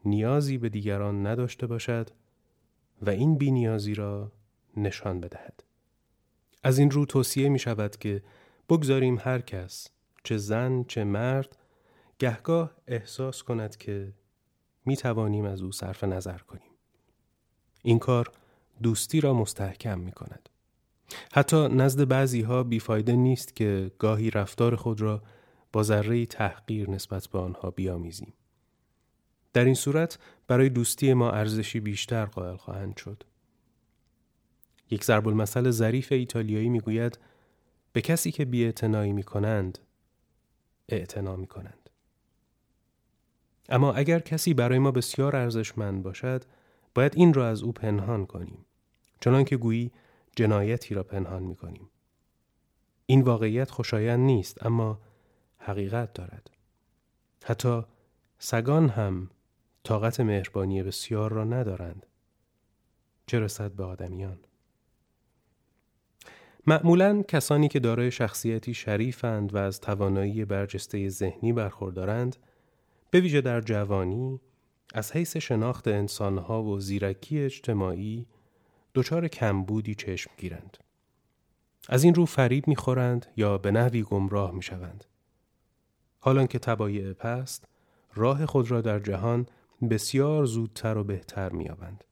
نیازی 0.06 0.58
به 0.58 0.70
دیگران 0.70 1.28
نداشته 1.28 1.68
باشد 1.68 2.10
و 3.02 3.10
این 3.10 3.38
بینیازی 3.38 3.94
را 3.94 4.32
نشان 4.78 5.20
بدهد. 5.20 5.64
از 6.64 6.80
این 6.80 6.92
رو 6.92 7.06
توصیه 7.06 7.50
می 7.50 7.60
شود 7.60 7.98
که 7.98 8.24
بگذاریم 8.70 9.18
هر 9.22 9.42
کس 9.42 9.88
چه 10.24 10.38
زن 10.38 10.84
چه 10.84 11.04
مرد 11.04 11.58
گهگاه 12.20 12.72
احساس 12.88 13.44
کند 13.44 13.78
که 13.78 14.14
می 14.86 14.98
توانیم 14.98 15.46
از 15.46 15.62
او 15.62 15.72
صرف 15.72 16.04
نظر 16.04 16.38
کنیم. 16.38 16.72
این 17.84 18.00
کار 18.00 18.32
دوستی 18.84 19.22
را 19.22 19.34
مستحکم 19.34 20.00
می 20.00 20.12
کند. 20.12 20.50
حتی 21.34 21.68
نزد 21.68 22.08
بعضی 22.08 22.42
ها 22.42 22.64
بیفایده 22.64 23.16
نیست 23.16 23.56
که 23.56 23.92
گاهی 24.00 24.32
رفتار 24.32 24.76
خود 24.76 25.02
را 25.02 25.24
با 25.74 25.84
ذره 25.84 26.26
تحقیر 26.26 26.90
نسبت 26.90 27.28
به 27.28 27.40
آنها 27.40 27.72
بیامیزیم. 27.72 28.34
در 29.54 29.66
این 29.66 29.74
صورت 29.74 30.20
برای 30.48 30.70
دوستی 30.70 31.14
ما 31.14 31.32
ارزشی 31.32 31.80
بیشتر 31.80 32.26
قائل 32.26 32.56
خواهند 32.56 32.98
شد. 32.98 33.24
یک 34.92 35.04
ضرب 35.04 35.28
المثل 35.28 35.72
ظریف 35.72 36.12
ایتالیایی 36.12 36.70
می‌گوید 36.70 37.20
به 37.94 38.02
کسی 38.02 38.32
که 38.32 38.46
بی 38.46 38.74
می 39.12 39.24
کنند 39.24 39.80
اعتنا 40.90 41.36
می 41.36 41.48
کنند. 41.48 41.90
اما 43.70 43.94
اگر 43.94 44.20
کسی 44.20 44.54
برای 44.54 44.80
ما 44.80 44.92
بسیار 44.92 45.36
ارزشمند 45.36 46.04
باشد 46.04 46.46
باید 46.96 47.14
این 47.16 47.34
را 47.34 47.48
از 47.48 47.64
او 47.64 47.72
پنهان 47.72 48.26
کنیم 48.26 48.66
چنان 49.22 49.44
که 49.44 49.58
گویی 49.58 49.92
جنایتی 50.36 50.96
را 50.96 51.04
پنهان 51.04 51.44
می 51.44 51.56
کنیم. 51.56 51.90
این 53.06 53.22
واقعیت 53.22 53.72
خوشایند 53.72 54.20
نیست 54.20 54.66
اما 54.66 55.02
حقیقت 55.58 56.14
دارد. 56.14 56.50
حتی 57.44 57.82
سگان 58.40 58.90
هم 58.90 59.30
طاقت 59.84 60.20
مهربانی 60.20 60.84
بسیار 60.84 61.32
را 61.32 61.44
ندارند. 61.44 62.06
چه 63.28 63.40
رسد 63.40 63.72
به 63.72 63.84
آدمیان؟ 63.84 64.40
معمولا 66.70 67.24
کسانی 67.28 67.68
که 67.68 67.80
دارای 67.80 68.12
شخصیتی 68.12 68.74
شریفند 68.74 69.56
و 69.56 69.58
از 69.58 69.82
توانایی 69.82 70.46
برجسته 70.46 71.10
ذهنی 71.10 71.54
برخوردارند 71.54 72.36
به 73.12 73.20
ویژه 73.20 73.42
در 73.42 73.62
جوانی 73.62 74.40
از 74.94 75.12
حیث 75.12 75.38
شناخت 75.38 75.88
انسانها 75.88 76.64
و 76.64 76.80
زیرکی 76.80 77.40
اجتماعی 77.40 78.28
دچار 78.96 79.28
کمبودی 79.28 79.96
چشم 79.96 80.32
گیرند. 80.38 80.78
از 81.90 82.04
این 82.04 82.16
رو 82.16 82.26
فریب 82.26 82.68
می‌خورند 82.68 83.26
یا 83.38 83.58
به 83.58 83.72
نحوی 83.72 84.04
گمراه 84.04 84.52
می‌شوند. 84.52 85.06
حالان 86.20 86.48
که 86.48 86.60
تبایع 86.60 87.14
پست 87.14 87.68
راه 88.16 88.46
خود 88.46 88.72
را 88.72 88.82
در 88.82 89.00
جهان 89.00 89.46
بسیار 89.90 90.46
زودتر 90.46 90.98
و 90.98 91.04
بهتر 91.04 91.50
میابند. 91.50 92.04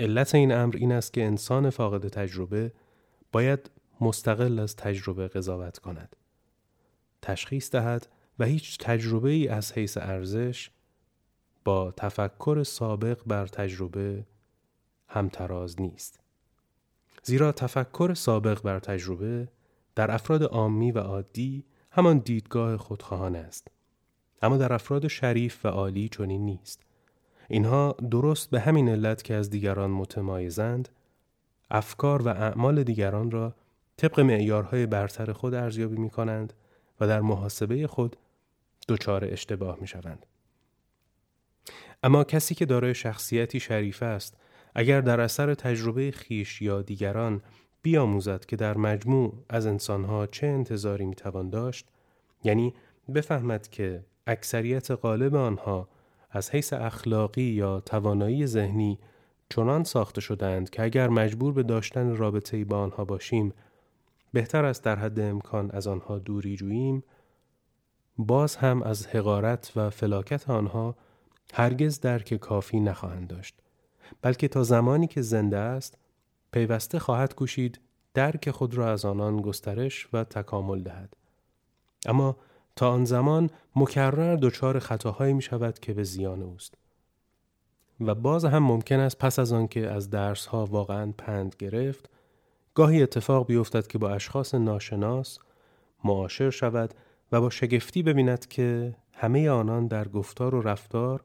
علت 0.00 0.34
این 0.34 0.52
امر 0.52 0.76
این 0.76 0.92
است 0.92 1.12
که 1.12 1.24
انسان 1.24 1.70
فاقد 1.70 2.08
تجربه 2.08 2.72
باید 3.36 3.70
مستقل 4.00 4.58
از 4.58 4.76
تجربه 4.76 5.28
قضاوت 5.28 5.78
کند. 5.78 6.16
تشخیص 7.22 7.70
دهد 7.70 8.08
و 8.38 8.44
هیچ 8.44 8.78
تجربه 8.78 9.30
ای 9.30 9.48
از 9.48 9.72
حیث 9.72 9.96
ارزش 9.96 10.70
با 11.64 11.90
تفکر 11.96 12.62
سابق 12.62 13.20
بر 13.26 13.46
تجربه 13.46 14.24
همتراز 15.08 15.80
نیست. 15.80 16.20
زیرا 17.22 17.52
تفکر 17.52 18.14
سابق 18.14 18.62
بر 18.62 18.78
تجربه 18.78 19.48
در 19.94 20.10
افراد 20.10 20.42
عامی 20.42 20.92
و 20.92 20.98
عادی 20.98 21.64
همان 21.90 22.18
دیدگاه 22.18 22.76
خودخواهان 22.76 23.36
است. 23.36 23.68
اما 24.42 24.56
در 24.56 24.72
افراد 24.72 25.08
شریف 25.08 25.64
و 25.64 25.68
عالی 25.68 26.08
چنین 26.08 26.44
نیست. 26.44 26.82
اینها 27.48 27.92
درست 28.10 28.50
به 28.50 28.60
همین 28.60 28.88
علت 28.88 29.22
که 29.22 29.34
از 29.34 29.50
دیگران 29.50 29.90
متمایزند 29.90 30.88
افکار 31.70 32.22
و 32.22 32.28
اعمال 32.28 32.82
دیگران 32.82 33.30
را 33.30 33.54
طبق 33.96 34.20
معیارهای 34.20 34.86
برتر 34.86 35.32
خود 35.32 35.54
ارزیابی 35.54 35.96
می 35.96 36.10
کنند 36.10 36.52
و 37.00 37.06
در 37.06 37.20
محاسبه 37.20 37.86
خود 37.86 38.16
دچار 38.88 39.24
اشتباه 39.24 39.78
می 39.80 39.86
شوند. 39.86 40.26
اما 42.02 42.24
کسی 42.24 42.54
که 42.54 42.66
دارای 42.66 42.94
شخصیتی 42.94 43.60
شریف 43.60 44.02
است 44.02 44.36
اگر 44.74 45.00
در 45.00 45.20
اثر 45.20 45.54
تجربه 45.54 46.10
خیش 46.10 46.62
یا 46.62 46.82
دیگران 46.82 47.42
بیاموزد 47.82 48.44
که 48.44 48.56
در 48.56 48.76
مجموع 48.76 49.44
از 49.48 49.66
انسانها 49.66 50.26
چه 50.26 50.46
انتظاری 50.46 51.06
می‌توان 51.06 51.50
داشت 51.50 51.88
یعنی 52.44 52.74
بفهمد 53.14 53.68
که 53.68 54.04
اکثریت 54.26 54.90
غالب 54.90 55.34
آنها 55.34 55.88
از 56.30 56.50
حیث 56.50 56.72
اخلاقی 56.72 57.42
یا 57.42 57.80
توانایی 57.80 58.46
ذهنی 58.46 58.98
چنان 59.48 59.84
ساخته 59.84 60.20
شدند 60.20 60.70
که 60.70 60.82
اگر 60.82 61.08
مجبور 61.08 61.52
به 61.52 61.62
داشتن 61.62 62.16
رابطه 62.16 62.64
با 62.64 62.78
آنها 62.78 63.04
باشیم 63.04 63.52
بهتر 64.32 64.64
است 64.64 64.84
در 64.84 64.96
حد 64.96 65.20
امکان 65.20 65.70
از 65.70 65.86
آنها 65.86 66.18
دوری 66.18 66.56
جوییم 66.56 67.04
باز 68.18 68.56
هم 68.56 68.82
از 68.82 69.06
حقارت 69.06 69.72
و 69.76 69.90
فلاکت 69.90 70.50
آنها 70.50 70.96
هرگز 71.54 72.00
درک 72.00 72.34
کافی 72.34 72.80
نخواهند 72.80 73.28
داشت 73.28 73.54
بلکه 74.22 74.48
تا 74.48 74.62
زمانی 74.62 75.06
که 75.06 75.22
زنده 75.22 75.58
است 75.58 75.98
پیوسته 76.52 76.98
خواهد 76.98 77.34
کوشید 77.34 77.80
درک 78.14 78.50
خود 78.50 78.74
را 78.74 78.92
از 78.92 79.04
آنان 79.04 79.40
گسترش 79.40 80.08
و 80.12 80.24
تکامل 80.24 80.82
دهد. 80.82 81.16
اما 82.06 82.36
تا 82.76 82.90
آن 82.90 83.04
زمان 83.04 83.50
مکرر 83.76 84.36
دچار 84.36 84.78
خطاهایی 84.78 85.32
می 85.32 85.42
شود 85.42 85.78
که 85.78 85.94
به 85.94 86.02
زیان 86.04 86.42
اوست. 86.42 86.74
و 88.00 88.14
باز 88.14 88.44
هم 88.44 88.62
ممکن 88.62 89.00
است 89.00 89.18
پس 89.18 89.38
از 89.38 89.52
آنکه 89.52 89.90
از 89.90 90.10
درس 90.10 90.46
ها 90.46 90.66
واقعا 90.66 91.12
پند 91.18 91.56
گرفت 91.58 92.10
گاهی 92.74 93.02
اتفاق 93.02 93.46
بیفتد 93.46 93.86
که 93.86 93.98
با 93.98 94.10
اشخاص 94.10 94.54
ناشناس 94.54 95.38
معاشر 96.04 96.50
شود 96.50 96.94
و 97.32 97.40
با 97.40 97.50
شگفتی 97.50 98.02
ببیند 98.02 98.48
که 98.48 98.94
همه 99.14 99.50
آنان 99.50 99.86
در 99.86 100.08
گفتار 100.08 100.54
و 100.54 100.62
رفتار 100.62 101.24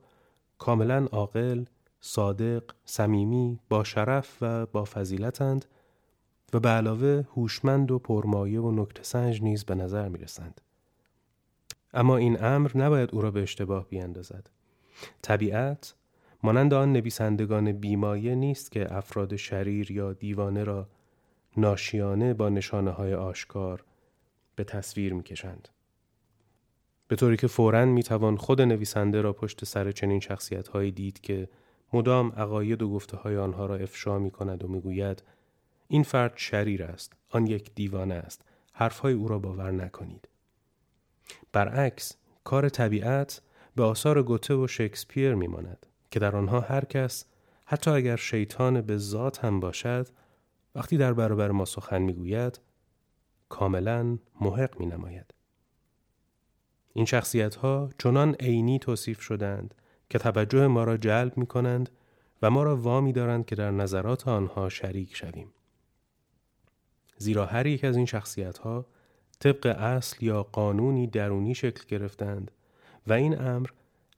کاملا 0.57 1.07
عاقل، 1.11 1.65
صادق، 2.01 2.63
صمیمی، 2.85 3.59
با 3.69 3.83
شرف 3.83 4.37
و 4.41 4.65
با 4.65 4.85
فضیلتند 4.85 5.65
و 6.53 6.59
به 6.59 6.69
علاوه 6.69 7.23
هوشمند 7.35 7.91
و 7.91 7.99
پرمایه 7.99 8.61
و 8.61 8.71
نکته 8.71 9.03
سنج 9.03 9.41
نیز 9.41 9.65
به 9.65 9.75
نظر 9.75 10.07
می 10.07 10.17
رسند. 10.17 10.61
اما 11.93 12.17
این 12.17 12.43
امر 12.43 12.71
نباید 12.75 13.09
او 13.13 13.21
را 13.21 13.31
به 13.31 13.41
اشتباه 13.41 13.87
بیاندازد. 13.87 14.49
طبیعت 15.21 15.95
مانند 16.43 16.73
آن 16.73 16.93
نویسندگان 16.93 17.71
بیمایه 17.71 18.35
نیست 18.35 18.71
که 18.71 18.95
افراد 18.95 19.35
شریر 19.35 19.91
یا 19.91 20.13
دیوانه 20.13 20.63
را 20.63 20.87
ناشیانه 21.57 22.33
با 22.33 22.49
نشانه 22.49 22.91
های 22.91 23.13
آشکار 23.13 23.83
به 24.55 24.63
تصویر 24.63 25.13
می 25.13 25.23
کشند. 25.23 25.67
به 27.07 27.15
طوری 27.15 27.37
که 27.37 27.47
فوراً 27.47 27.85
می 27.85 28.03
توان 28.03 28.37
خود 28.37 28.61
نویسنده 28.61 29.21
را 29.21 29.33
پشت 29.33 29.65
سر 29.65 29.91
چنین 29.91 30.19
شخصیت 30.19 30.67
هایی 30.67 30.91
دید 30.91 31.21
که 31.21 31.49
مدام 31.93 32.31
عقاید 32.31 32.81
و 32.81 32.89
گفته 32.89 33.17
های 33.17 33.37
آنها 33.37 33.65
را 33.65 33.75
افشا 33.75 34.19
می 34.19 34.31
کند 34.31 34.63
و 34.63 34.67
می 34.67 34.81
گوید 34.81 35.23
این 35.87 36.03
فرد 36.03 36.33
شریر 36.35 36.83
است 36.83 37.13
آن 37.29 37.47
یک 37.47 37.71
دیوانه 37.75 38.13
است 38.13 38.41
حرفهای 38.73 39.13
او 39.13 39.27
را 39.27 39.39
باور 39.39 39.71
نکنید 39.71 40.27
برعکس 41.53 42.17
کار 42.43 42.69
طبیعت 42.69 43.41
به 43.75 43.83
آثار 43.83 44.23
گوته 44.23 44.53
و 44.53 44.67
شکسپیر 44.67 45.35
میماند 45.35 45.85
که 46.11 46.19
در 46.19 46.35
آنها 46.35 46.59
هر 46.59 46.85
کس 46.85 47.25
حتی 47.65 47.91
اگر 47.91 48.15
شیطان 48.15 48.81
به 48.81 48.97
ذات 48.97 49.45
هم 49.45 49.59
باشد 49.59 50.07
وقتی 50.75 50.97
در 50.97 51.13
برابر 51.13 51.51
ما 51.51 51.65
سخن 51.65 52.01
می‌گوید 52.01 52.59
کاملا 53.49 54.17
محق 54.41 54.79
می 54.79 54.85
نماید. 54.85 55.33
این 56.93 57.05
شخصیت 57.05 57.55
ها 57.55 57.89
چنان 57.97 58.35
عینی 58.39 58.79
توصیف 58.79 59.21
شدند 59.21 59.75
که 60.09 60.19
توجه 60.19 60.67
ما 60.67 60.83
را 60.83 60.97
جلب 60.97 61.37
می 61.37 61.45
کنند 61.45 61.89
و 62.41 62.49
ما 62.49 62.63
را 62.63 62.77
وامی 62.77 63.13
دارند 63.13 63.45
که 63.45 63.55
در 63.55 63.71
نظرات 63.71 64.27
آنها 64.27 64.69
شریک 64.69 65.15
شویم. 65.15 65.53
زیرا 67.17 67.45
هر 67.45 67.67
یک 67.67 67.83
از 67.83 67.97
این 67.97 68.05
شخصیت 68.05 68.57
ها 68.57 68.85
طبق 69.39 69.65
اصل 69.79 70.25
یا 70.25 70.43
قانونی 70.43 71.07
درونی 71.07 71.55
شکل 71.55 71.83
گرفتند 71.87 72.51
و 73.07 73.13
این 73.13 73.41
امر 73.41 73.67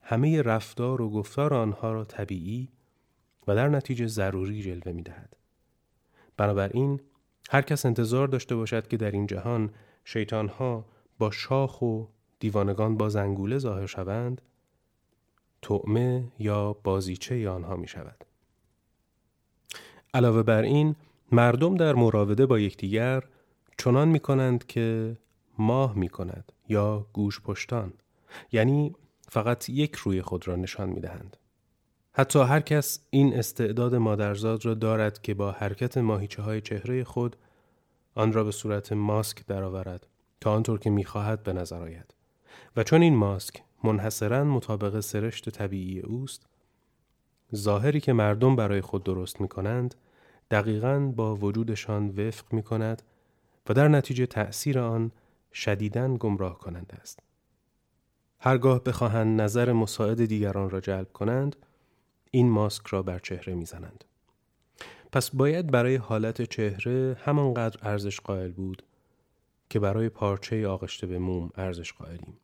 همه 0.04 0.42
رفتار 0.42 1.02
و 1.02 1.10
گفتار 1.10 1.54
آنها 1.54 1.94
را 1.94 2.06
طبیعی 2.06 2.70
و 3.48 3.56
در 3.56 3.70
نتیجه 3.70 4.08
ضروری 4.08 4.62
جلوه 4.62 4.92
می 4.92 5.02
دهد. 5.02 5.36
بنابراین 6.38 7.00
هر 7.50 7.62
کس 7.62 7.86
انتظار 7.86 8.28
داشته 8.28 8.56
باشد 8.56 8.88
که 8.88 8.98
در 8.98 9.12
این 9.12 9.28
جهان 9.28 9.70
شیطانها 10.04 10.86
با 11.20 11.32
شاخ 11.32 11.82
و 11.82 12.06
دیوانگان 12.40 12.98
با 12.98 13.10
زنگوله 13.10 13.58
ظاهر 13.58 13.86
شوند 13.86 14.42
تعمه 15.62 16.32
یا 16.40 16.74
بازیچه 16.74 17.50
آنها 17.50 17.76
می 17.76 17.88
شود. 17.88 18.26
علاوه 20.14 20.44
بر 20.44 20.62
این 20.62 20.96
مردم 21.32 21.76
در 21.78 21.94
مراوده 21.94 22.46
با 22.46 22.60
یکدیگر 22.60 23.24
چنان 23.78 24.08
می 24.08 24.20
کنند 24.20 24.66
که 24.66 25.18
ماه 25.58 25.98
می 25.98 26.10
کند 26.10 26.52
یا 26.70 27.08
گوش 27.14 27.42
پشتان 27.42 27.94
یعنی 28.52 28.96
فقط 29.34 29.70
یک 29.70 29.96
روی 29.96 30.22
خود 30.22 30.48
را 30.48 30.56
نشان 30.56 30.90
می 30.90 31.00
دهند. 31.00 31.38
حتی 32.14 32.40
هر 32.40 32.60
کس 32.60 33.00
این 33.10 33.34
استعداد 33.34 33.96
مادرزاد 33.96 34.66
را 34.66 34.74
دارد 34.74 35.22
که 35.22 35.34
با 35.34 35.52
حرکت 35.52 35.98
ماهیچه 35.98 36.42
های 36.42 36.62
چهره 36.62 37.04
خود 37.04 37.36
آن 38.16 38.34
را 38.34 38.44
به 38.44 38.52
صورت 38.52 38.94
ماسک 38.94 39.46
درآورد 39.46 40.08
تا 40.42 40.54
آنطور 40.54 40.80
که 40.80 40.90
می‌خواهد 40.90 41.44
به 41.44 41.54
نظر 41.54 41.82
آید 41.82 42.14
و 42.76 42.84
چون 42.84 43.02
این 43.02 43.16
ماسک 43.16 43.64
منحصرا 43.84 44.44
مطابق 44.44 45.00
سرشت 45.00 45.50
طبیعی 45.50 46.00
اوست 46.00 46.46
ظاهری 47.56 48.00
که 48.00 48.14
مردم 48.14 48.56
برای 48.56 48.82
خود 48.82 49.04
درست 49.04 49.42
می 49.42 49.48
کنند 49.48 49.96
دقیقا 50.52 51.00
با 51.16 51.36
وجودشان 51.36 52.10
وفق 52.10 52.54
می 52.54 52.64
کند 52.64 53.02
و 53.70 53.74
در 53.74 53.88
نتیجه 53.88 54.26
تأثیر 54.26 54.80
آن 54.80 55.12
شدیداً 55.54 56.18
گمراه 56.18 56.58
کننده 56.58 56.96
است. 56.96 57.33
هرگاه 58.46 58.84
بخواهند 58.84 59.42
نظر 59.42 59.72
مساعد 59.74 60.26
دیگران 60.26 60.70
را 60.70 60.80
جلب 60.82 61.12
کنند 61.14 61.56
این 62.32 62.50
ماسک 62.50 62.88
را 62.88 63.04
بر 63.04 63.20
چهره 63.20 63.54
می‌زنند. 63.54 64.04
پس 65.12 65.30
باید 65.30 65.72
برای 65.72 65.96
حالت 65.96 66.42
چهره 66.42 67.18
همانقدر 67.20 67.90
ارزش 67.90 68.20
قائل 68.20 68.52
بود 68.52 68.84
که 69.70 69.80
برای 69.80 70.10
پارچه 70.10 70.68
آغشته 70.68 71.08
به 71.08 71.20
موم 71.20 71.50
ارزش 71.56 71.94
قائلیم. 71.94 72.38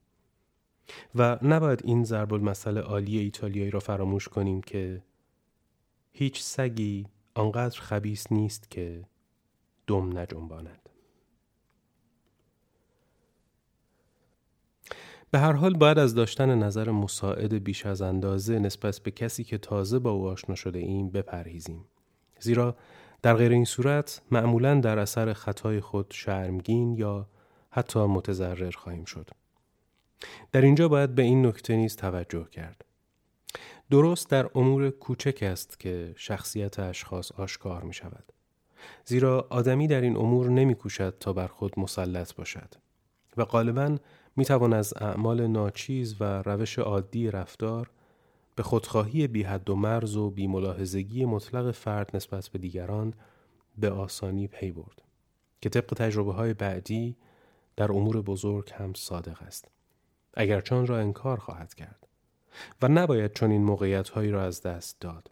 و 1.15 1.39
نباید 1.41 1.81
این 1.83 2.03
ضرب 2.03 2.33
المثل 2.33 2.77
عالی 2.77 3.19
ایتالیایی 3.19 3.71
را 3.71 3.79
فراموش 3.79 4.27
کنیم 4.27 4.61
که 4.61 5.03
هیچ 6.11 6.41
سگی 6.41 7.07
آنقدر 7.33 7.79
خبیس 7.81 8.31
نیست 8.31 8.71
که 8.71 9.05
دم 9.87 10.17
نجنباند 10.17 10.88
به 15.31 15.39
هر 15.39 15.51
حال 15.51 15.73
باید 15.73 15.99
از 15.99 16.15
داشتن 16.15 16.63
نظر 16.63 16.91
مساعد 16.91 17.63
بیش 17.63 17.85
از 17.85 18.01
اندازه 18.01 18.59
نسبت 18.59 18.99
به 18.99 19.11
کسی 19.11 19.43
که 19.43 19.57
تازه 19.57 19.99
با 19.99 20.11
او 20.11 20.27
آشنا 20.27 20.55
شده 20.55 20.79
ایم 20.79 21.09
بپرهیزیم. 21.09 21.85
زیرا 22.39 22.75
در 23.21 23.33
غیر 23.33 23.51
این 23.51 23.65
صورت 23.65 24.21
معمولا 24.31 24.79
در 24.79 24.99
اثر 24.99 25.33
خطای 25.33 25.79
خود 25.79 26.07
شرمگین 26.09 26.93
یا 26.93 27.27
حتی 27.69 27.99
متضرر 27.99 28.71
خواهیم 28.71 29.05
شد. 29.05 29.29
در 30.51 30.61
اینجا 30.61 30.87
باید 30.87 31.15
به 31.15 31.21
این 31.21 31.45
نکته 31.45 31.75
نیز 31.75 31.95
توجه 31.95 32.47
کرد. 32.51 32.85
درست 33.91 34.29
در 34.29 34.49
امور 34.55 34.89
کوچک 34.89 35.39
است 35.41 35.79
که 35.79 36.13
شخصیت 36.17 36.79
اشخاص 36.79 37.31
آشکار 37.31 37.83
می 37.83 37.93
شود 37.93 38.23
زیرا 39.05 39.47
آدمی 39.49 39.87
در 39.87 40.01
این 40.01 40.17
امور 40.17 40.49
نمی 40.49 40.75
کوشد 40.75 41.17
تا 41.19 41.33
بر 41.33 41.47
خود 41.47 41.79
مسلط 41.79 42.35
باشد 42.35 42.75
و 43.37 43.45
غالبا 43.45 43.97
می 44.39 44.45
توان 44.45 44.73
از 44.73 44.93
اعمال 44.97 45.47
ناچیز 45.47 46.15
و 46.19 46.23
روش 46.23 46.79
عادی 46.79 47.31
رفتار 47.31 47.89
به 48.55 48.63
خودخواهی 48.63 49.27
بی 49.27 49.43
حد 49.43 49.69
و 49.69 49.75
مرز 49.75 50.15
و 50.15 50.29
بی 50.29 50.47
ملاحظگی 50.47 51.25
مطلق 51.25 51.71
فرد 51.71 52.15
نسبت 52.15 52.47
به 52.47 52.59
دیگران 52.59 53.13
به 53.77 53.91
آسانی 53.91 54.47
پی 54.47 54.71
برد 54.71 55.01
که 55.61 55.69
طبق 55.69 55.93
تجربه 55.93 56.33
های 56.33 56.53
بعدی 56.53 57.15
در 57.75 57.91
امور 57.91 58.21
بزرگ 58.21 58.71
هم 58.73 58.93
صادق 58.93 59.41
است. 59.41 59.67
اگر 60.33 60.61
چون 60.61 60.87
را 60.87 60.99
انکار 60.99 61.37
خواهد 61.37 61.73
کرد 61.73 62.07
و 62.81 62.87
نباید 62.87 63.33
چون 63.33 63.51
این 63.51 63.63
موقعیت 63.63 64.09
هایی 64.09 64.31
را 64.31 64.43
از 64.43 64.61
دست 64.61 65.01
داد. 65.01 65.31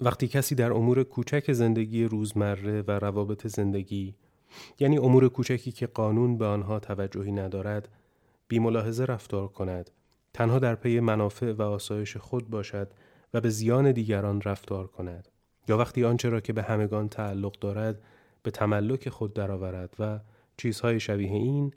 وقتی 0.00 0.28
کسی 0.28 0.54
در 0.54 0.72
امور 0.72 1.02
کوچک 1.02 1.52
زندگی 1.52 2.04
روزمره 2.04 2.82
و 2.82 2.90
روابط 2.90 3.46
زندگی 3.46 4.14
یعنی 4.78 4.98
امور 4.98 5.28
کوچکی 5.28 5.72
که 5.72 5.86
قانون 5.86 6.38
به 6.38 6.46
آنها 6.46 6.80
توجهی 6.80 7.32
ندارد 7.32 7.88
بی 8.48 8.58
ملاحظه 8.58 9.04
رفتار 9.04 9.48
کند. 9.48 9.90
تنها 10.34 10.58
در 10.58 10.74
پی 10.74 11.00
منافع 11.00 11.52
و 11.52 11.62
آسایش 11.62 12.16
خود 12.16 12.50
باشد 12.50 12.92
و 13.34 13.40
به 13.40 13.50
زیان 13.50 13.92
دیگران 13.92 14.40
رفتار 14.40 14.86
کند. 14.86 15.28
یا 15.68 15.78
وقتی 15.78 16.04
آنچه 16.04 16.28
را 16.28 16.40
که 16.40 16.52
به 16.52 16.62
همگان 16.62 17.08
تعلق 17.08 17.58
دارد 17.58 18.02
به 18.42 18.50
تملک 18.50 19.08
خود 19.08 19.34
درآورد 19.34 19.94
و 19.98 20.20
چیزهای 20.56 21.00
شبیه 21.00 21.32
این 21.32 21.72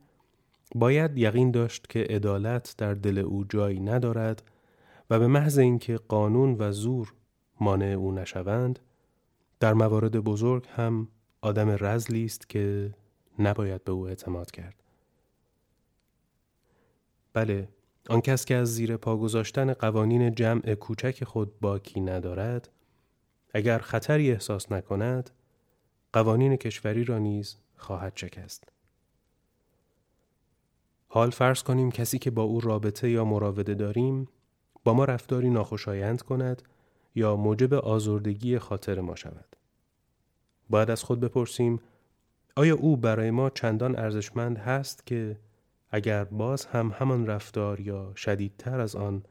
باید 0.75 1.17
یقین 1.17 1.51
داشت 1.51 1.89
که 1.89 1.99
عدالت 1.99 2.75
در 2.77 2.93
دل 2.93 3.17
او 3.17 3.43
جایی 3.43 3.79
ندارد 3.79 4.43
و 5.09 5.19
به 5.19 5.27
محض 5.27 5.57
اینکه 5.57 5.97
قانون 5.97 6.55
و 6.59 6.71
زور 6.71 7.13
مانع 7.59 7.85
او 7.85 8.11
نشوند 8.11 8.79
در 9.59 9.73
موارد 9.73 10.17
بزرگ 10.17 10.67
هم 10.75 11.07
آدم 11.43 11.77
رزلی 11.79 12.25
است 12.25 12.49
که 12.49 12.93
نباید 13.39 13.83
به 13.83 13.91
او 13.91 14.07
اعتماد 14.07 14.51
کرد 14.51 14.83
بله 17.33 17.67
آن 18.09 18.21
کس 18.21 18.45
که 18.45 18.55
از 18.55 18.75
زیر 18.75 18.97
پا 18.97 19.17
گذاشتن 19.17 19.73
قوانین 19.73 20.35
جمع 20.35 20.75
کوچک 20.75 21.23
خود 21.23 21.59
باکی 21.59 22.01
ندارد 22.01 22.69
اگر 23.53 23.79
خطری 23.79 24.31
احساس 24.31 24.71
نکند 24.71 25.29
قوانین 26.13 26.55
کشوری 26.55 27.03
را 27.03 27.17
نیز 27.17 27.57
خواهد 27.77 28.13
شکست 28.15 28.69
حال 31.07 31.29
فرض 31.29 31.63
کنیم 31.63 31.91
کسی 31.91 32.19
که 32.19 32.31
با 32.31 32.43
او 32.43 32.59
رابطه 32.59 33.09
یا 33.09 33.25
مراوده 33.25 33.73
داریم 33.73 34.27
با 34.83 34.93
ما 34.93 35.05
رفتاری 35.05 35.49
ناخوشایند 35.49 36.21
کند 36.21 36.61
یا 37.15 37.35
موجب 37.35 37.73
آزردگی 37.73 38.59
خاطر 38.59 38.99
ما 38.99 39.15
شود. 39.15 39.52
باید 40.73 40.91
از 40.91 41.03
خود 41.03 41.19
بپرسیم 41.19 41.79
آیا 42.55 42.75
او 42.75 42.97
برای 42.97 43.31
ما 43.31 43.49
چندان 43.49 43.95
ارزشمند 43.95 44.57
هست 44.57 45.05
که 45.05 45.39
اگر 45.89 46.23
باز 46.23 46.65
هم 46.65 46.95
همان 46.97 47.27
رفتار 47.27 47.79
یا 47.79 48.13
شدیدتر 48.15 48.79
از 48.79 48.95
آن 48.95 49.23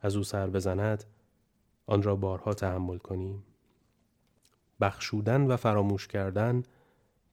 از 0.00 0.16
او 0.16 0.22
سر 0.22 0.50
بزند 0.50 1.04
آن 1.86 2.02
را 2.02 2.16
بارها 2.16 2.54
تحمل 2.54 2.98
کنیم؟ 2.98 3.44
بخشودن 4.80 5.46
و 5.46 5.56
فراموش 5.56 6.06
کردن 6.06 6.62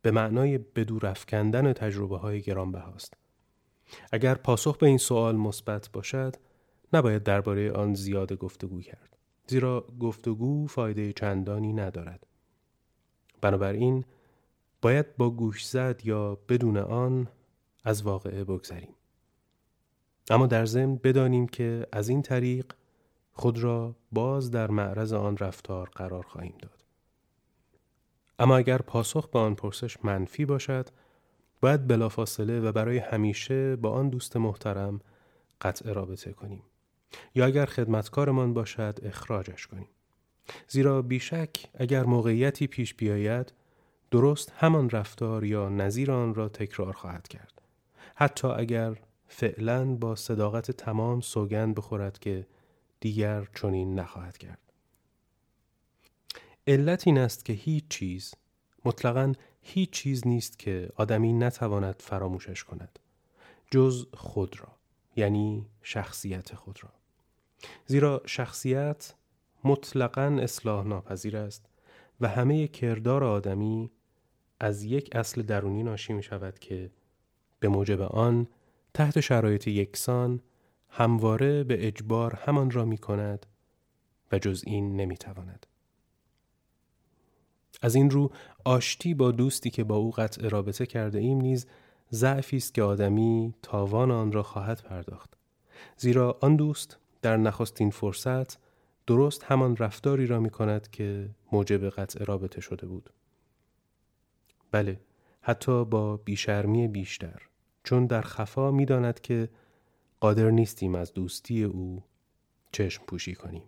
به 0.02 0.12
معنای 0.12 0.58
بدور 0.58 1.06
افکندن 1.08 1.74
تجربه 1.74 2.18
های 2.18 2.42
گرانبهاست. 2.42 3.14
اگر 4.12 4.36
پاسخ 4.36 4.78
به 4.78 4.88
این 4.88 4.98
سوال 4.98 5.36
مثبت 5.36 5.90
باشد 5.94 6.36
نباید 6.94 7.24
درباره 7.24 7.72
آن 7.72 7.94
زیاد 7.94 8.34
گفتگو 8.34 8.82
کرد 8.82 9.18
زیرا 9.48 9.88
گفتگو 10.00 10.68
فایده 10.68 11.14
چندانی 11.14 11.74
ندارد. 11.74 12.35
بنابراین 13.46 14.06
باید 14.82 15.18
با 15.18 15.30
گوش 15.30 15.68
زد 15.68 16.02
یا 16.06 16.38
بدون 16.50 16.78
آن 16.78 17.28
از 17.84 18.04
واقعه 18.04 18.44
بگذریم. 18.44 18.96
اما 20.30 20.48
در 20.48 20.66
ضمن 20.66 20.96
بدانیم 20.96 21.48
که 21.48 21.88
از 21.92 22.10
این 22.10 22.22
طریق 22.22 22.74
خود 23.34 23.60
را 23.60 23.96
باز 24.12 24.52
در 24.52 24.72
معرض 24.72 25.14
آن 25.14 25.38
رفتار 25.38 25.90
قرار 25.96 26.24
خواهیم 26.24 26.56
داد. 26.62 26.84
اما 28.40 28.58
اگر 28.58 28.78
پاسخ 28.78 29.28
به 29.28 29.40
آن 29.40 29.56
پرسش 29.56 29.98
منفی 30.04 30.46
باشد 30.46 30.90
باید 31.62 31.88
بلافاصله 31.88 32.60
و 32.60 32.72
برای 32.72 32.98
همیشه 32.98 33.76
با 33.76 33.92
آن 33.92 34.10
دوست 34.10 34.38
محترم 34.38 35.02
قطع 35.62 35.94
رابطه 35.94 36.34
کنیم. 36.34 36.64
یا 37.36 37.46
اگر 37.46 37.66
خدمتکارمان 37.66 38.54
باشد 38.54 39.00
اخراجش 39.04 39.68
کنیم. 39.68 39.88
زیرا 40.68 41.02
بیشک 41.02 41.70
اگر 41.74 42.04
موقعیتی 42.04 42.68
پیش 42.68 42.94
بیاید 42.94 43.54
درست 44.12 44.54
همان 44.56 44.90
رفتار 44.90 45.44
یا 45.44 45.70
نظیر 45.70 46.12
آن 46.12 46.36
را 46.36 46.50
تکرار 46.50 46.94
خواهد 46.94 47.28
کرد. 47.28 47.62
حتی 48.16 48.48
اگر 48.48 48.98
فعلا 49.28 49.86
با 49.86 50.16
صداقت 50.16 50.72
تمام 50.72 51.22
سوگند 51.22 51.76
بخورد 51.76 52.20
که 52.20 52.48
دیگر 53.00 53.48
چنین 53.56 54.00
نخواهد 54.00 54.38
کرد. 54.38 54.60
علت 56.68 57.08
این 57.08 57.18
است 57.18 57.46
که 57.46 57.54
هیچ 57.54 57.84
چیز 57.90 58.34
مطلقا 58.86 59.34
هیچ 59.62 59.90
چیز 59.90 60.28
نیست 60.28 60.60
که 60.60 60.90
آدمی 60.96 61.34
نتواند 61.34 61.96
فراموشش 62.00 62.64
کند. 62.64 63.00
جز 63.72 64.06
خود 64.14 64.60
را 64.60 64.68
یعنی 65.16 65.66
شخصیت 65.84 66.56
خود 66.56 66.80
را. 66.84 66.90
زیرا 67.86 68.22
شخصیت 68.26 69.14
مطلقا 69.66 70.38
اصلاح 70.42 70.86
ناپذیر 70.86 71.38
است 71.38 71.66
و 72.22 72.28
همه 72.28 72.68
کردار 72.68 73.24
آدمی 73.24 73.92
از 74.60 74.84
یک 74.84 75.16
اصل 75.16 75.42
درونی 75.42 75.84
ناشی 75.84 76.14
می 76.14 76.24
شود 76.24 76.60
که 76.60 76.92
به 77.60 77.68
موجب 77.68 78.02
آن 78.02 78.48
تحت 78.94 79.20
شرایط 79.20 79.68
یکسان 79.68 80.42
همواره 80.90 81.64
به 81.64 81.88
اجبار 81.88 82.36
همان 82.36 82.72
را 82.72 82.86
می 82.86 82.98
کند 82.98 83.46
و 84.32 84.40
جز 84.40 84.64
این 84.68 84.96
نمی 84.96 85.18
تواند. 85.18 85.66
از 87.82 87.96
این 87.96 88.10
رو 88.10 88.32
آشتی 88.66 89.14
با 89.14 89.32
دوستی 89.32 89.70
که 89.70 89.84
با 89.84 89.96
او 89.96 90.12
قطع 90.12 90.48
رابطه 90.48 90.86
کرده 90.86 91.20
ایم 91.20 91.42
نیز 91.42 91.68
ضعفی 92.12 92.58
است 92.58 92.74
که 92.74 92.84
آدمی 92.84 93.54
تاوان 93.62 94.12
آن 94.12 94.32
را 94.32 94.44
خواهد 94.44 94.82
پرداخت 94.82 95.34
زیرا 95.98 96.38
آن 96.42 96.56
دوست 96.56 96.98
در 97.22 97.38
نخستین 97.38 97.90
فرصت 97.90 98.65
درست 99.08 99.44
همان 99.44 99.78
رفتاری 99.78 100.28
را 100.28 100.40
می 100.40 100.50
کند 100.50 100.90
که 100.92 101.30
موجب 101.52 101.90
قطع 101.90 102.24
رابطه 102.24 102.62
شده 102.62 102.88
بود 102.88 103.10
بله 104.72 105.00
حتی 105.42 105.86
با 105.86 106.18
بیشرمی 106.18 106.88
بیشتر 106.88 107.42
چون 107.84 108.06
در 108.06 108.22
خفا 108.22 108.72
می 108.72 108.86
داند 108.86 109.22
که 109.22 109.50
قادر 110.20 110.50
نیستیم 110.50 110.96
از 110.96 111.14
دوستی 111.14 111.64
او 111.64 112.04
چشم 112.72 113.04
پوشی 113.08 113.36
کنیم 113.36 113.64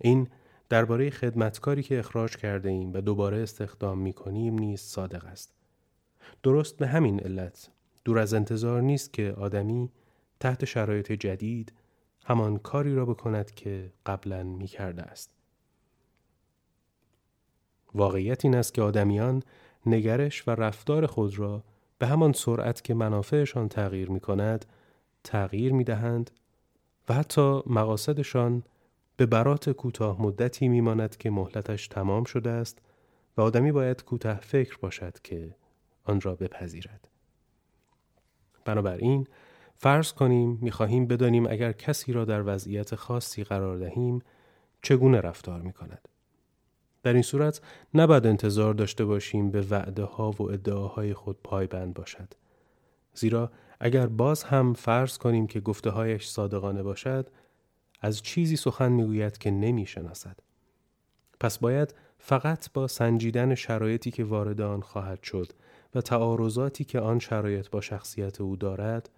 این 0.00 0.28
درباره 0.68 1.10
خدمتکاری 1.10 1.82
که 1.82 1.98
اخراج 1.98 2.36
کرده 2.36 2.68
ایم 2.68 2.92
و 2.92 3.00
دوباره 3.00 3.42
استخدام 3.42 3.98
می 3.98 4.12
کنیم 4.12 4.58
نیز 4.58 4.80
صادق 4.80 5.24
است. 5.24 5.54
درست 6.42 6.76
به 6.76 6.86
همین 6.86 7.20
علت 7.20 7.70
دور 8.04 8.18
از 8.18 8.34
انتظار 8.34 8.82
نیست 8.82 9.12
که 9.12 9.34
آدمی 9.38 9.90
تحت 10.40 10.64
شرایط 10.64 11.12
جدید 11.12 11.72
همان 12.28 12.56
کاری 12.56 12.94
را 12.94 13.06
بکند 13.06 13.50
که 13.50 13.92
قبلا 14.06 14.42
می 14.42 14.66
کرده 14.66 15.02
است. 15.02 15.30
واقعیت 17.94 18.44
این 18.44 18.54
است 18.54 18.74
که 18.74 18.82
آدمیان 18.82 19.42
نگرش 19.86 20.48
و 20.48 20.50
رفتار 20.50 21.06
خود 21.06 21.38
را 21.38 21.64
به 21.98 22.06
همان 22.06 22.32
سرعت 22.32 22.84
که 22.84 22.94
منافعشان 22.94 23.68
تغییر 23.68 24.10
می 24.10 24.20
کند 24.20 24.66
تغییر 25.24 25.72
می 25.72 25.84
دهند 25.84 26.30
و 27.08 27.14
حتی 27.14 27.62
مقاصدشان 27.66 28.62
به 29.16 29.26
برات 29.26 29.70
کوتاه 29.70 30.22
مدتی 30.22 30.68
میماند 30.68 31.16
که 31.16 31.30
مهلتش 31.30 31.88
تمام 31.88 32.24
شده 32.24 32.50
است 32.50 32.78
و 33.36 33.40
آدمی 33.40 33.72
باید 33.72 34.04
کوتاه 34.04 34.40
فکر 34.40 34.76
باشد 34.76 35.18
که 35.24 35.54
آن 36.04 36.20
را 36.20 36.34
بپذیرد. 36.34 37.08
بنابراین 38.64 39.26
فرض 39.78 40.12
کنیم 40.12 40.58
می‌خواهیم 40.62 41.06
بدانیم 41.06 41.46
اگر 41.46 41.72
کسی 41.72 42.12
را 42.12 42.24
در 42.24 42.42
وضعیت 42.54 42.94
خاصی 42.94 43.44
قرار 43.44 43.78
دهیم 43.78 44.22
چگونه 44.82 45.20
رفتار 45.20 45.60
می 45.60 45.72
کند. 45.72 46.08
در 47.02 47.12
این 47.12 47.22
صورت 47.22 47.60
نباید 47.94 48.26
انتظار 48.26 48.74
داشته 48.74 49.04
باشیم 49.04 49.50
به 49.50 49.66
وعده 49.70 50.04
ها 50.04 50.30
و 50.30 50.42
ادعاهای 50.42 51.14
خود 51.14 51.38
پایبند 51.44 51.94
باشد. 51.94 52.28
زیرا 53.14 53.50
اگر 53.80 54.06
باز 54.06 54.42
هم 54.42 54.74
فرض 54.74 55.18
کنیم 55.18 55.46
که 55.46 55.60
گفته 55.60 55.90
هایش 55.90 56.28
صادقانه 56.28 56.82
باشد، 56.82 57.30
از 58.00 58.22
چیزی 58.22 58.56
سخن 58.56 58.92
می‌گوید 58.92 59.38
که 59.38 59.50
نمی‌شناسد. 59.50 60.40
پس 61.40 61.58
باید 61.58 61.94
فقط 62.18 62.72
با 62.72 62.86
سنجیدن 62.86 63.54
شرایطی 63.54 64.10
که 64.10 64.24
وارد 64.24 64.60
آن 64.60 64.80
خواهد 64.80 65.22
شد 65.22 65.52
و 65.94 66.00
تعارضاتی 66.00 66.84
که 66.84 67.00
آن 67.00 67.18
شرایط 67.18 67.70
با 67.70 67.80
شخصیت 67.80 68.40
او 68.40 68.56
دارد 68.56 69.10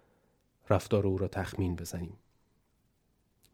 رفتار 0.69 1.07
او 1.07 1.17
را 1.17 1.27
تخمین 1.27 1.75
بزنیم. 1.75 2.17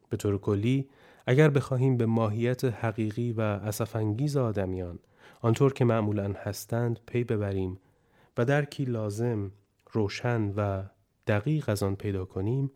به 0.10 0.18
طور 0.18 0.38
کلی 0.38 0.90
اگر 1.28 1.50
بخواهیم 1.50 1.98
به 1.98 2.06
ماهیت 2.06 2.64
حقیقی 2.66 3.32
و 3.32 3.42
اسفنگیز 3.42 4.38
آدمیان 4.38 5.00
آنطور 5.42 5.74
که 5.74 5.86
معمولا 5.86 6.34
هستند 6.34 7.00
پی 7.06 7.24
ببریم 7.24 7.80
و 8.38 8.46
درکی 8.46 8.86
لازم، 8.86 9.52
روشن 9.92 10.54
و 10.58 10.84
دقیق 11.28 11.70
از 11.70 11.84
آن 11.84 11.96
پیدا 11.96 12.26
کنیم 12.26 12.72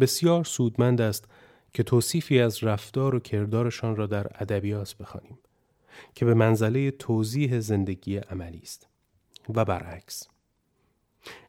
بسیار 0.00 0.44
سودمند 0.44 1.00
است 1.00 1.28
که 1.74 1.82
توصیفی 1.82 2.40
از 2.40 2.64
رفتار 2.64 3.14
و 3.14 3.20
کردارشان 3.20 3.96
را 3.96 4.06
در 4.06 4.26
ادبیات 4.34 4.96
بخوانیم 4.96 5.38
که 6.14 6.24
به 6.24 6.34
منزله 6.34 6.90
توضیح 6.90 7.60
زندگی 7.60 8.16
عملی 8.16 8.60
است 8.62 8.88
و 9.54 9.64
برعکس 9.64 10.28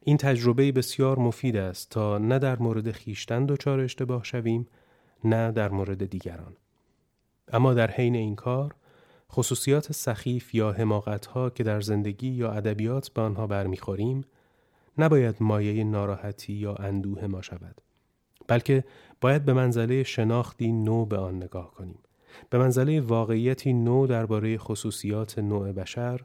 این 0.01 0.17
تجربه 0.17 0.71
بسیار 0.71 1.19
مفید 1.19 1.55
است 1.55 1.89
تا 1.89 2.17
نه 2.17 2.39
در 2.39 2.59
مورد 2.59 2.91
خیشتن 2.91 3.45
دچار 3.45 3.79
اشتباه 3.79 4.23
شویم 4.23 4.67
نه 5.23 5.51
در 5.51 5.69
مورد 5.69 6.05
دیگران. 6.05 6.55
اما 7.47 7.73
در 7.73 7.91
حین 7.91 8.15
این 8.15 8.35
کار 8.35 8.75
خصوصیات 9.31 9.91
سخیف 9.91 10.55
یا 10.55 10.71
حماقت 10.71 11.25
ها 11.25 11.49
که 11.49 11.63
در 11.63 11.81
زندگی 11.81 12.29
یا 12.29 12.51
ادبیات 12.51 13.09
به 13.09 13.21
آنها 13.21 13.47
برمیخوریم 13.47 14.23
نباید 14.97 15.35
مایه 15.39 15.83
ناراحتی 15.83 16.53
یا 16.53 16.75
اندوه 16.75 17.27
ما 17.27 17.41
شود 17.41 17.81
بلکه 18.47 18.83
باید 19.21 19.45
به 19.45 19.53
منزله 19.53 20.03
شناختی 20.03 20.71
نو 20.71 21.05
به 21.05 21.17
آن 21.17 21.35
نگاه 21.35 21.71
کنیم. 21.71 21.99
به 22.49 22.57
منزله 22.57 23.01
واقعیتی 23.01 23.73
نو 23.73 24.07
درباره 24.07 24.57
خصوصیات 24.57 25.39
نوع 25.39 25.71
بشر 25.71 26.21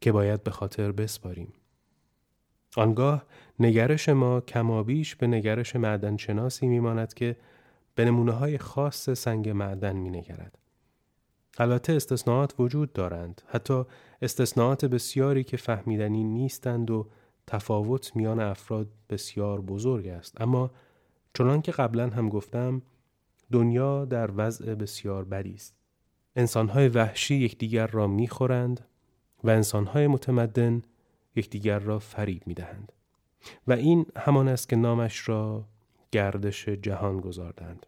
که 0.00 0.12
باید 0.12 0.42
به 0.42 0.50
خاطر 0.50 0.92
بسپاریم. 0.92 1.52
آنگاه 2.76 3.24
نگرش 3.60 4.08
ما 4.08 4.40
کمابیش 4.40 5.16
به 5.16 5.26
نگرش 5.26 5.76
معدن 5.76 6.16
شناسی 6.16 6.66
میماند 6.66 7.14
که 7.14 7.36
به 7.94 8.04
نمونه 8.04 8.32
های 8.32 8.58
خاص 8.58 9.10
سنگ 9.10 9.48
معدن 9.48 9.96
می 9.96 10.10
نگرد. 10.10 10.58
البته 11.58 11.92
استثناءات 11.92 12.54
وجود 12.58 12.92
دارند. 12.92 13.42
حتی 13.46 13.84
استثناءات 14.22 14.84
بسیاری 14.84 15.44
که 15.44 15.56
فهمیدنی 15.56 16.24
نیستند 16.24 16.90
و 16.90 17.08
تفاوت 17.46 18.16
میان 18.16 18.40
افراد 18.40 18.88
بسیار 19.10 19.60
بزرگ 19.60 20.06
است. 20.06 20.40
اما 20.40 20.70
چنان 21.34 21.62
که 21.62 21.72
قبلا 21.72 22.10
هم 22.10 22.28
گفتم 22.28 22.82
دنیا 23.52 24.04
در 24.04 24.30
وضع 24.36 24.74
بسیار 24.74 25.24
بدی 25.24 25.54
است. 25.54 25.74
انسانهای 26.36 26.88
وحشی 26.88 27.34
یکدیگر 27.34 27.86
را 27.86 28.06
می‌خورند 28.06 28.80
و 29.44 29.50
انسانهای 29.50 30.06
متمدن 30.06 30.82
یکدیگر 31.36 31.78
را 31.78 31.98
فریب 31.98 32.42
می‌دهند 32.46 32.92
و 33.66 33.72
این 33.72 34.06
همان 34.16 34.48
است 34.48 34.68
که 34.68 34.76
نامش 34.76 35.28
را 35.28 35.64
گردش 36.12 36.68
جهان 36.68 37.20
گذاردند 37.20 37.86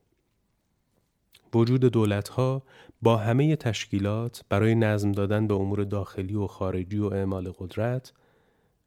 وجود 1.55 1.81
دولت 1.81 2.29
ها 2.29 2.63
با 3.03 3.17
همه 3.17 3.57
تشکیلات 3.57 4.45
برای 4.49 4.75
نظم 4.75 5.13
دادن 5.13 5.47
به 5.47 5.55
امور 5.55 5.85
داخلی 5.85 6.35
و 6.35 6.47
خارجی 6.47 6.99
و 6.99 7.05
اعمال 7.05 7.53
قدرت 7.59 8.13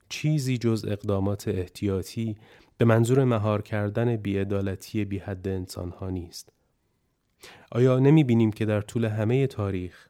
چیزی 0.09 0.57
جز 0.57 0.85
اقدامات 0.87 1.47
احتیاطی 1.47 2.37
به 2.77 2.85
منظور 2.85 3.23
مهار 3.23 3.61
کردن 3.61 4.15
بیعدالتی 4.15 5.05
بی 5.05 5.17
حد 5.19 5.47
انسان 5.47 5.89
ها 5.89 6.09
نیست. 6.09 6.49
آیا 7.71 7.99
نمی 7.99 8.23
بینیم 8.23 8.51
که 8.51 8.65
در 8.65 8.81
طول 8.81 9.05
همه 9.05 9.47
تاریخ 9.47 10.07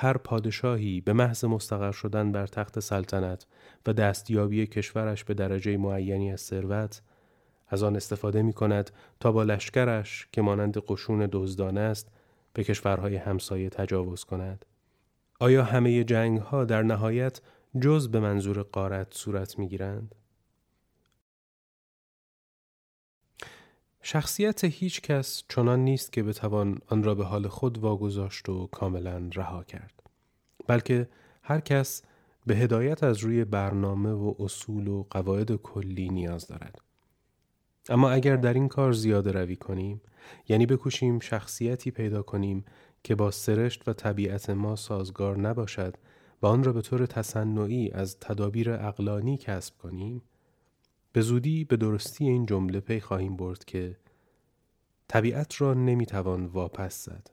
هر 0.00 0.16
پادشاهی 0.16 1.00
به 1.00 1.12
محض 1.12 1.44
مستقر 1.44 1.92
شدن 1.92 2.32
بر 2.32 2.46
تخت 2.46 2.80
سلطنت 2.80 3.46
و 3.86 3.92
دستیابی 3.92 4.66
کشورش 4.66 5.24
به 5.24 5.34
درجه 5.34 5.76
معینی 5.76 6.32
از 6.32 6.40
ثروت 6.40 7.02
از 7.68 7.82
آن 7.82 7.96
استفاده 7.96 8.42
می 8.42 8.52
کند 8.52 8.90
تا 9.20 9.32
با 9.32 9.42
لشکرش 9.42 10.28
که 10.32 10.42
مانند 10.42 10.78
قشون 10.78 11.28
دزدانه 11.32 11.80
است 11.80 12.08
به 12.52 12.64
کشورهای 12.64 13.16
همسایه 13.16 13.68
تجاوز 13.68 14.24
کند 14.24 14.64
آیا 15.40 15.64
همه 15.64 16.04
جنگ 16.04 16.38
ها 16.38 16.64
در 16.64 16.82
نهایت 16.82 17.40
جز 17.80 18.08
به 18.08 18.20
منظور 18.20 18.62
قارت 18.62 19.14
صورت 19.14 19.58
می 19.58 19.68
گیرند؟ 19.68 20.14
شخصیت 24.02 24.64
هیچ 24.64 25.00
کس 25.00 25.44
چنان 25.48 25.80
نیست 25.80 26.12
که 26.12 26.22
بتوان 26.22 26.78
آن 26.86 27.02
را 27.02 27.14
به 27.14 27.24
حال 27.24 27.48
خود 27.48 27.78
واگذاشت 27.78 28.48
و 28.48 28.66
کاملا 28.66 29.30
رها 29.34 29.64
کرد. 29.64 30.02
بلکه 30.66 31.08
هر 31.42 31.60
کس 31.60 32.02
به 32.46 32.56
هدایت 32.56 33.02
از 33.02 33.18
روی 33.18 33.44
برنامه 33.44 34.10
و 34.10 34.34
اصول 34.38 34.88
و 34.88 35.06
قواعد 35.10 35.56
کلی 35.56 36.08
نیاز 36.08 36.46
دارد. 36.46 36.80
اما 37.88 38.10
اگر 38.10 38.36
در 38.36 38.54
این 38.54 38.68
کار 38.68 38.92
زیاده 38.92 39.32
روی 39.32 39.56
کنیم 39.56 40.00
یعنی 40.48 40.66
بکوشیم 40.66 41.18
شخصیتی 41.18 41.90
پیدا 41.90 42.22
کنیم 42.22 42.64
که 43.04 43.14
با 43.14 43.30
سرشت 43.30 43.88
و 43.88 43.92
طبیعت 43.92 44.50
ما 44.50 44.76
سازگار 44.76 45.38
نباشد 45.38 45.96
و 46.42 46.46
آن 46.46 46.64
را 46.64 46.72
به 46.72 46.80
طور 46.82 47.06
تصنعی 47.06 47.90
از 47.90 48.18
تدابیر 48.20 48.70
اقلانی 48.70 49.36
کسب 49.36 49.78
کنیم 49.78 50.22
به 51.12 51.20
زودی 51.20 51.64
به 51.64 51.76
درستی 51.76 52.24
این 52.24 52.46
جمله 52.46 52.80
پی 52.80 53.00
خواهیم 53.00 53.36
برد 53.36 53.64
که 53.64 53.96
طبیعت 55.08 55.60
را 55.60 55.74
نمی‌توان 55.74 56.46
واپس 56.46 57.04
زد 57.04 57.30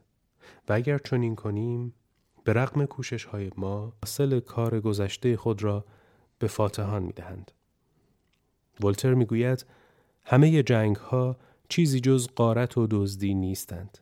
و 0.69 0.73
اگر 0.73 0.97
چنین 0.97 1.35
کنیم 1.35 1.93
به 2.43 2.53
رغم 2.53 2.85
کوشش 2.85 3.25
های 3.25 3.51
ما 3.57 3.93
حاصل 4.03 4.39
کار 4.39 4.81
گذشته 4.81 5.37
خود 5.37 5.63
را 5.63 5.85
به 6.39 6.47
فاتحان 6.47 7.03
می‌دهند. 7.03 7.51
ولتر 8.83 9.13
می‌گوید 9.13 9.65
همه 10.23 10.63
جنگ 10.63 10.95
ها 10.95 11.37
چیزی 11.69 11.99
جز 11.99 12.27
قارت 12.35 12.77
و 12.77 12.87
دزدی 12.91 13.33
نیستند. 13.33 13.97